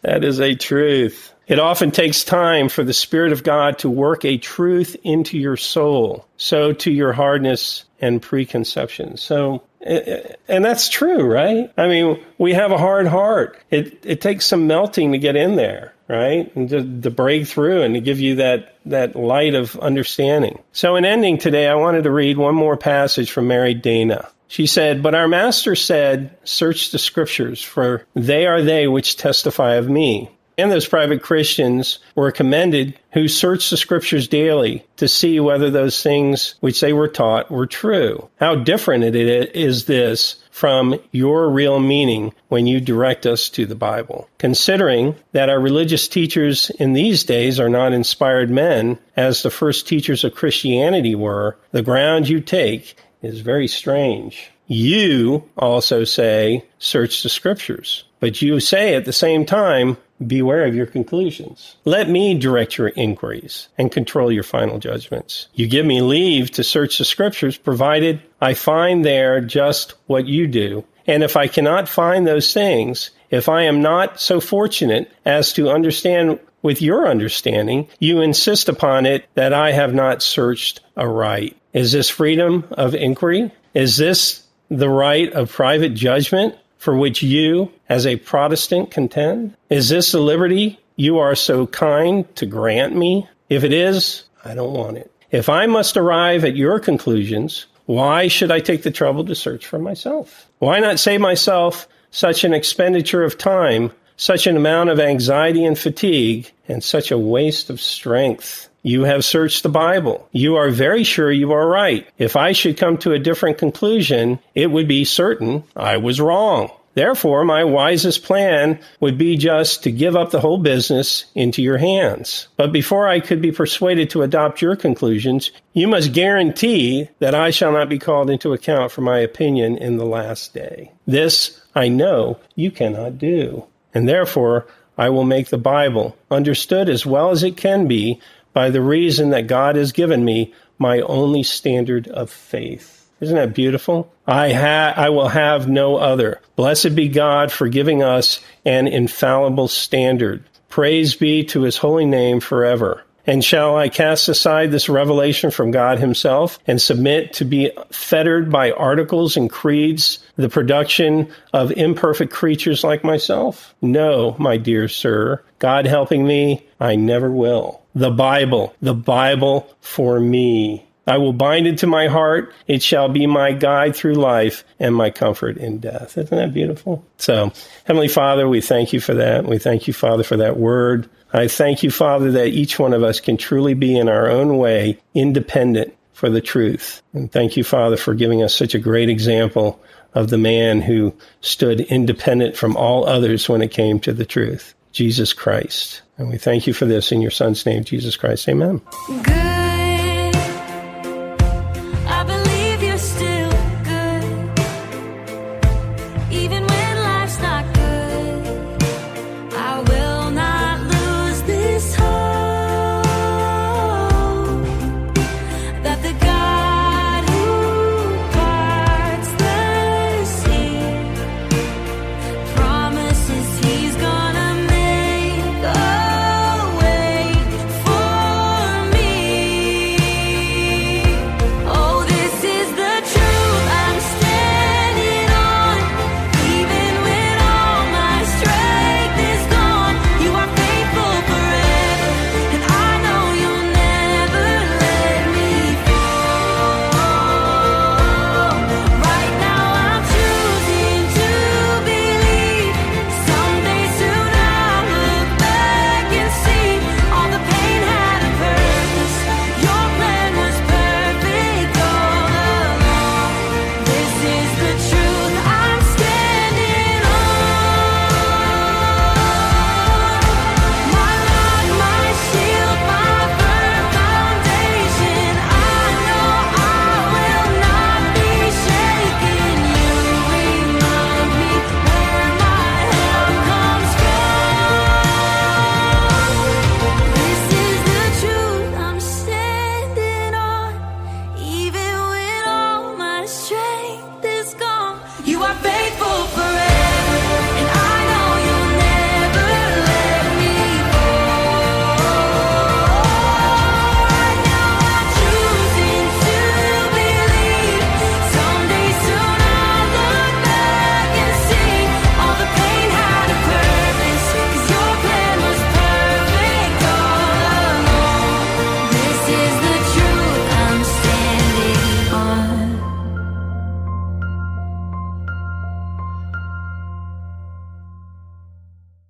is 0.04 0.40
a 0.40 0.54
truth. 0.54 1.34
It 1.46 1.58
often 1.58 1.90
takes 1.90 2.24
time 2.24 2.68
for 2.68 2.84
the 2.84 2.94
Spirit 2.94 3.32
of 3.32 3.42
God 3.42 3.80
to 3.80 3.90
work 3.90 4.24
a 4.24 4.38
truth 4.38 4.96
into 5.02 5.38
your 5.38 5.56
soul, 5.56 6.26
so 6.36 6.72
to 6.72 6.90
your 6.90 7.12
hardness 7.12 7.84
and 8.04 8.20
preconceptions. 8.20 9.22
So 9.22 9.62
and 9.84 10.64
that's 10.64 10.88
true, 10.88 11.22
right? 11.22 11.70
I 11.76 11.88
mean, 11.88 12.22
we 12.38 12.54
have 12.54 12.72
a 12.72 12.78
hard 12.78 13.06
heart. 13.06 13.58
It 13.70 13.98
it 14.04 14.20
takes 14.20 14.46
some 14.46 14.66
melting 14.66 15.12
to 15.12 15.18
get 15.18 15.36
in 15.36 15.56
there, 15.56 15.94
right? 16.08 16.54
And 16.56 16.68
to, 16.70 17.00
to 17.02 17.10
break 17.10 17.46
through 17.46 17.82
and 17.82 17.94
to 17.94 18.00
give 18.00 18.20
you 18.20 18.36
that 18.36 18.76
that 18.86 19.14
light 19.14 19.54
of 19.54 19.78
understanding. 19.78 20.62
So 20.72 20.96
in 20.96 21.04
ending 21.04 21.38
today, 21.38 21.68
I 21.68 21.74
wanted 21.74 22.04
to 22.04 22.10
read 22.10 22.38
one 22.38 22.54
more 22.54 22.76
passage 22.76 23.30
from 23.30 23.48
Mary 23.48 23.74
Dana. 23.74 24.28
She 24.48 24.66
said, 24.66 25.02
But 25.02 25.14
our 25.14 25.28
master 25.28 25.74
said, 25.74 26.36
Search 26.44 26.90
the 26.90 26.98
scriptures, 26.98 27.62
for 27.62 28.06
they 28.14 28.46
are 28.46 28.62
they 28.62 28.86
which 28.86 29.16
testify 29.16 29.74
of 29.74 29.88
me 29.88 30.30
and 30.56 30.70
those 30.70 30.86
private 30.86 31.22
Christians 31.22 31.98
were 32.14 32.32
commended 32.32 32.98
who 33.12 33.28
searched 33.28 33.70
the 33.70 33.76
scriptures 33.76 34.28
daily 34.28 34.84
to 34.96 35.08
see 35.08 35.40
whether 35.40 35.70
those 35.70 36.02
things 36.02 36.54
which 36.60 36.80
they 36.80 36.92
were 36.92 37.08
taught 37.08 37.50
were 37.50 37.66
true. 37.66 38.28
How 38.40 38.54
different 38.54 39.04
it 39.04 39.16
is 39.54 39.84
this 39.84 40.36
from 40.50 41.00
your 41.10 41.50
real 41.50 41.80
meaning 41.80 42.32
when 42.46 42.66
you 42.66 42.80
direct 42.80 43.26
us 43.26 43.48
to 43.50 43.66
the 43.66 43.74
Bible. 43.74 44.28
Considering 44.38 45.16
that 45.32 45.48
our 45.48 45.58
religious 45.58 46.06
teachers 46.06 46.70
in 46.78 46.92
these 46.92 47.24
days 47.24 47.58
are 47.58 47.68
not 47.68 47.92
inspired 47.92 48.50
men, 48.50 48.96
as 49.16 49.42
the 49.42 49.50
first 49.50 49.88
teachers 49.88 50.22
of 50.22 50.36
Christianity 50.36 51.16
were, 51.16 51.56
the 51.72 51.82
ground 51.82 52.28
you 52.28 52.40
take 52.40 52.96
is 53.20 53.40
very 53.40 53.66
strange. 53.66 54.48
You 54.68 55.48
also 55.58 56.04
say, 56.04 56.64
search 56.78 57.22
the 57.22 57.28
scriptures. 57.28 58.04
But 58.20 58.40
you 58.40 58.60
say 58.60 58.94
at 58.94 59.04
the 59.04 59.12
same 59.12 59.44
time, 59.44 59.96
beware 60.26 60.64
of 60.64 60.74
your 60.74 60.86
conclusions. 60.86 61.76
Let 61.84 62.08
me 62.08 62.34
direct 62.34 62.78
your 62.78 62.88
inquiries 62.88 63.68
and 63.78 63.92
control 63.92 64.30
your 64.30 64.42
final 64.42 64.78
judgments. 64.78 65.48
You 65.54 65.66
give 65.66 65.86
me 65.86 66.00
leave 66.00 66.50
to 66.52 66.64
search 66.64 66.98
the 66.98 67.04
scriptures, 67.04 67.56
provided 67.56 68.22
I 68.40 68.54
find 68.54 69.04
there 69.04 69.40
just 69.40 69.94
what 70.06 70.26
you 70.26 70.46
do. 70.46 70.84
And 71.06 71.22
if 71.22 71.36
I 71.36 71.48
cannot 71.48 71.88
find 71.88 72.26
those 72.26 72.52
things, 72.52 73.10
if 73.30 73.48
I 73.48 73.62
am 73.62 73.82
not 73.82 74.20
so 74.20 74.40
fortunate 74.40 75.10
as 75.24 75.52
to 75.54 75.70
understand 75.70 76.38
with 76.62 76.80
your 76.80 77.06
understanding, 77.08 77.88
you 77.98 78.22
insist 78.22 78.68
upon 78.68 79.04
it 79.04 79.26
that 79.34 79.52
I 79.52 79.72
have 79.72 79.92
not 79.92 80.22
searched 80.22 80.80
aright. 80.96 81.56
Is 81.74 81.92
this 81.92 82.08
freedom 82.08 82.64
of 82.70 82.94
inquiry? 82.94 83.52
Is 83.74 83.96
this 83.96 84.42
the 84.70 84.88
right 84.88 85.30
of 85.32 85.52
private 85.52 85.94
judgment? 85.94 86.54
For 86.84 86.94
which 86.94 87.22
you, 87.22 87.72
as 87.88 88.06
a 88.06 88.16
Protestant, 88.16 88.90
contend? 88.90 89.56
Is 89.70 89.88
this 89.88 90.12
the 90.12 90.20
liberty 90.20 90.78
you 90.96 91.18
are 91.18 91.34
so 91.34 91.66
kind 91.66 92.32
to 92.36 92.44
grant 92.44 92.94
me? 92.94 93.26
If 93.48 93.64
it 93.64 93.72
is, 93.72 94.24
I 94.44 94.54
don't 94.54 94.74
want 94.74 94.98
it. 94.98 95.10
If 95.30 95.48
I 95.48 95.64
must 95.64 95.96
arrive 95.96 96.44
at 96.44 96.56
your 96.56 96.78
conclusions, 96.78 97.64
why 97.86 98.28
should 98.28 98.52
I 98.52 98.60
take 98.60 98.82
the 98.82 98.90
trouble 98.90 99.24
to 99.24 99.34
search 99.34 99.66
for 99.66 99.78
myself? 99.78 100.46
Why 100.58 100.78
not 100.78 101.00
save 101.00 101.22
myself 101.22 101.88
such 102.10 102.44
an 102.44 102.52
expenditure 102.52 103.24
of 103.24 103.38
time, 103.38 103.90
such 104.18 104.46
an 104.46 104.54
amount 104.54 104.90
of 104.90 105.00
anxiety 105.00 105.64
and 105.64 105.78
fatigue, 105.78 106.52
and 106.68 106.84
such 106.84 107.10
a 107.10 107.16
waste 107.16 107.70
of 107.70 107.80
strength? 107.80 108.68
You 108.84 109.04
have 109.04 109.24
searched 109.24 109.62
the 109.62 109.70
Bible. 109.70 110.28
You 110.30 110.56
are 110.56 110.68
very 110.68 111.04
sure 111.04 111.32
you 111.32 111.52
are 111.52 111.66
right. 111.66 112.06
If 112.18 112.36
I 112.36 112.52
should 112.52 112.76
come 112.76 112.98
to 112.98 113.12
a 113.12 113.18
different 113.18 113.56
conclusion, 113.56 114.38
it 114.54 114.70
would 114.70 114.86
be 114.86 115.06
certain 115.06 115.64
I 115.74 115.96
was 115.96 116.20
wrong. 116.20 116.70
Therefore, 116.92 117.44
my 117.44 117.64
wisest 117.64 118.24
plan 118.24 118.78
would 119.00 119.16
be 119.16 119.38
just 119.38 119.82
to 119.82 119.90
give 119.90 120.14
up 120.14 120.30
the 120.30 120.40
whole 120.40 120.58
business 120.58 121.24
into 121.34 121.62
your 121.62 121.78
hands. 121.78 122.46
But 122.58 122.72
before 122.72 123.08
I 123.08 123.20
could 123.20 123.40
be 123.40 123.50
persuaded 123.52 124.10
to 124.10 124.22
adopt 124.22 124.60
your 124.60 124.76
conclusions, 124.76 125.50
you 125.72 125.88
must 125.88 126.12
guarantee 126.12 127.08
that 127.20 127.34
I 127.34 127.50
shall 127.50 127.72
not 127.72 127.88
be 127.88 127.98
called 127.98 128.28
into 128.28 128.52
account 128.52 128.92
for 128.92 129.00
my 129.00 129.18
opinion 129.18 129.78
in 129.78 129.96
the 129.96 130.06
last 130.06 130.52
day. 130.52 130.92
This 131.06 131.58
I 131.74 131.88
know 131.88 132.38
you 132.54 132.70
cannot 132.70 133.16
do. 133.16 133.64
And 133.94 134.06
therefore, 134.06 134.66
I 134.96 135.08
will 135.08 135.24
make 135.24 135.48
the 135.48 135.58
Bible 135.58 136.16
understood 136.30 136.88
as 136.88 137.04
well 137.04 137.30
as 137.30 137.42
it 137.42 137.56
can 137.56 137.88
be 137.88 138.20
by 138.54 138.70
the 138.70 138.80
reason 138.80 139.30
that 139.30 139.46
God 139.46 139.76
has 139.76 139.92
given 139.92 140.24
me 140.24 140.54
my 140.78 141.00
only 141.00 141.42
standard 141.42 142.08
of 142.08 142.30
faith. 142.30 143.06
Isn't 143.20 143.36
that 143.36 143.54
beautiful? 143.54 144.12
I 144.26 144.52
ha- 144.52 144.94
I 144.96 145.10
will 145.10 145.28
have 145.28 145.68
no 145.68 145.96
other. 145.96 146.40
Blessed 146.56 146.94
be 146.94 147.08
God 147.08 147.52
for 147.52 147.68
giving 147.68 148.02
us 148.02 148.40
an 148.64 148.88
infallible 148.88 149.68
standard. 149.68 150.44
Praise 150.68 151.14
be 151.14 151.44
to 151.44 151.62
his 151.62 151.76
holy 151.76 152.06
name 152.06 152.40
forever. 152.40 153.04
And 153.26 153.42
shall 153.42 153.76
I 153.76 153.88
cast 153.88 154.28
aside 154.28 154.70
this 154.70 154.88
revelation 154.88 155.50
from 155.50 155.70
God 155.70 155.98
Himself 155.98 156.58
and 156.66 156.80
submit 156.80 157.32
to 157.34 157.44
be 157.46 157.70
fettered 157.90 158.50
by 158.50 158.70
articles 158.72 159.36
and 159.36 159.48
creeds, 159.48 160.18
the 160.36 160.50
production 160.50 161.32
of 161.52 161.72
imperfect 161.72 162.32
creatures 162.32 162.84
like 162.84 163.02
myself? 163.02 163.74
No, 163.80 164.36
my 164.38 164.58
dear 164.58 164.88
sir. 164.88 165.42
God 165.58 165.86
helping 165.86 166.26
me, 166.26 166.66
I 166.78 166.96
never 166.96 167.30
will. 167.30 167.80
The 167.94 168.10
Bible, 168.10 168.74
the 168.80 168.94
Bible 168.94 169.74
for 169.80 170.18
me. 170.18 170.86
I 171.06 171.18
will 171.18 171.32
bind 171.34 171.66
it 171.66 171.78
to 171.78 171.86
my 171.86 172.08
heart. 172.08 172.52
It 172.66 172.82
shall 172.82 173.08
be 173.08 173.26
my 173.26 173.52
guide 173.52 173.94
through 173.94 174.14
life 174.14 174.64
and 174.80 174.94
my 174.94 175.10
comfort 175.10 175.58
in 175.58 175.78
death. 175.78 176.16
Isn't 176.16 176.36
that 176.36 176.54
beautiful? 176.54 177.04
So, 177.18 177.52
Heavenly 177.84 178.08
Father, 178.08 178.48
we 178.48 178.60
thank 178.60 178.92
you 178.92 179.00
for 179.00 179.14
that. 179.14 179.44
We 179.44 179.58
thank 179.58 179.86
you, 179.86 179.92
Father, 179.92 180.22
for 180.22 180.38
that 180.38 180.56
word. 180.56 181.08
I 181.32 181.48
thank 181.48 181.82
you, 181.82 181.90
Father, 181.90 182.30
that 182.32 182.48
each 182.48 182.78
one 182.78 182.94
of 182.94 183.02
us 183.02 183.20
can 183.20 183.36
truly 183.36 183.74
be 183.74 183.98
in 183.98 184.08
our 184.08 184.30
own 184.30 184.56
way 184.56 184.98
independent 185.14 185.94
for 186.14 186.30
the 186.30 186.40
truth. 186.40 187.02
And 187.12 187.30
thank 187.30 187.56
you, 187.56 187.64
Father, 187.64 187.96
for 187.96 188.14
giving 188.14 188.42
us 188.42 188.54
such 188.54 188.74
a 188.74 188.78
great 188.78 189.10
example 189.10 189.82
of 190.14 190.30
the 190.30 190.38
man 190.38 190.80
who 190.80 191.14
stood 191.40 191.80
independent 191.80 192.56
from 192.56 192.76
all 192.76 193.06
others 193.06 193.48
when 193.48 193.62
it 193.62 193.72
came 193.72 194.00
to 194.00 194.12
the 194.12 194.24
truth. 194.24 194.74
Jesus 194.94 195.32
Christ. 195.32 196.02
And 196.16 196.30
we 196.30 196.38
thank 196.38 196.66
you 196.66 196.72
for 196.72 196.86
this 196.86 197.12
in 197.12 197.20
your 197.20 197.32
Son's 197.32 197.66
name, 197.66 197.84
Jesus 197.84 198.16
Christ. 198.16 198.48
Amen. 198.48 198.80
Good 199.08 199.53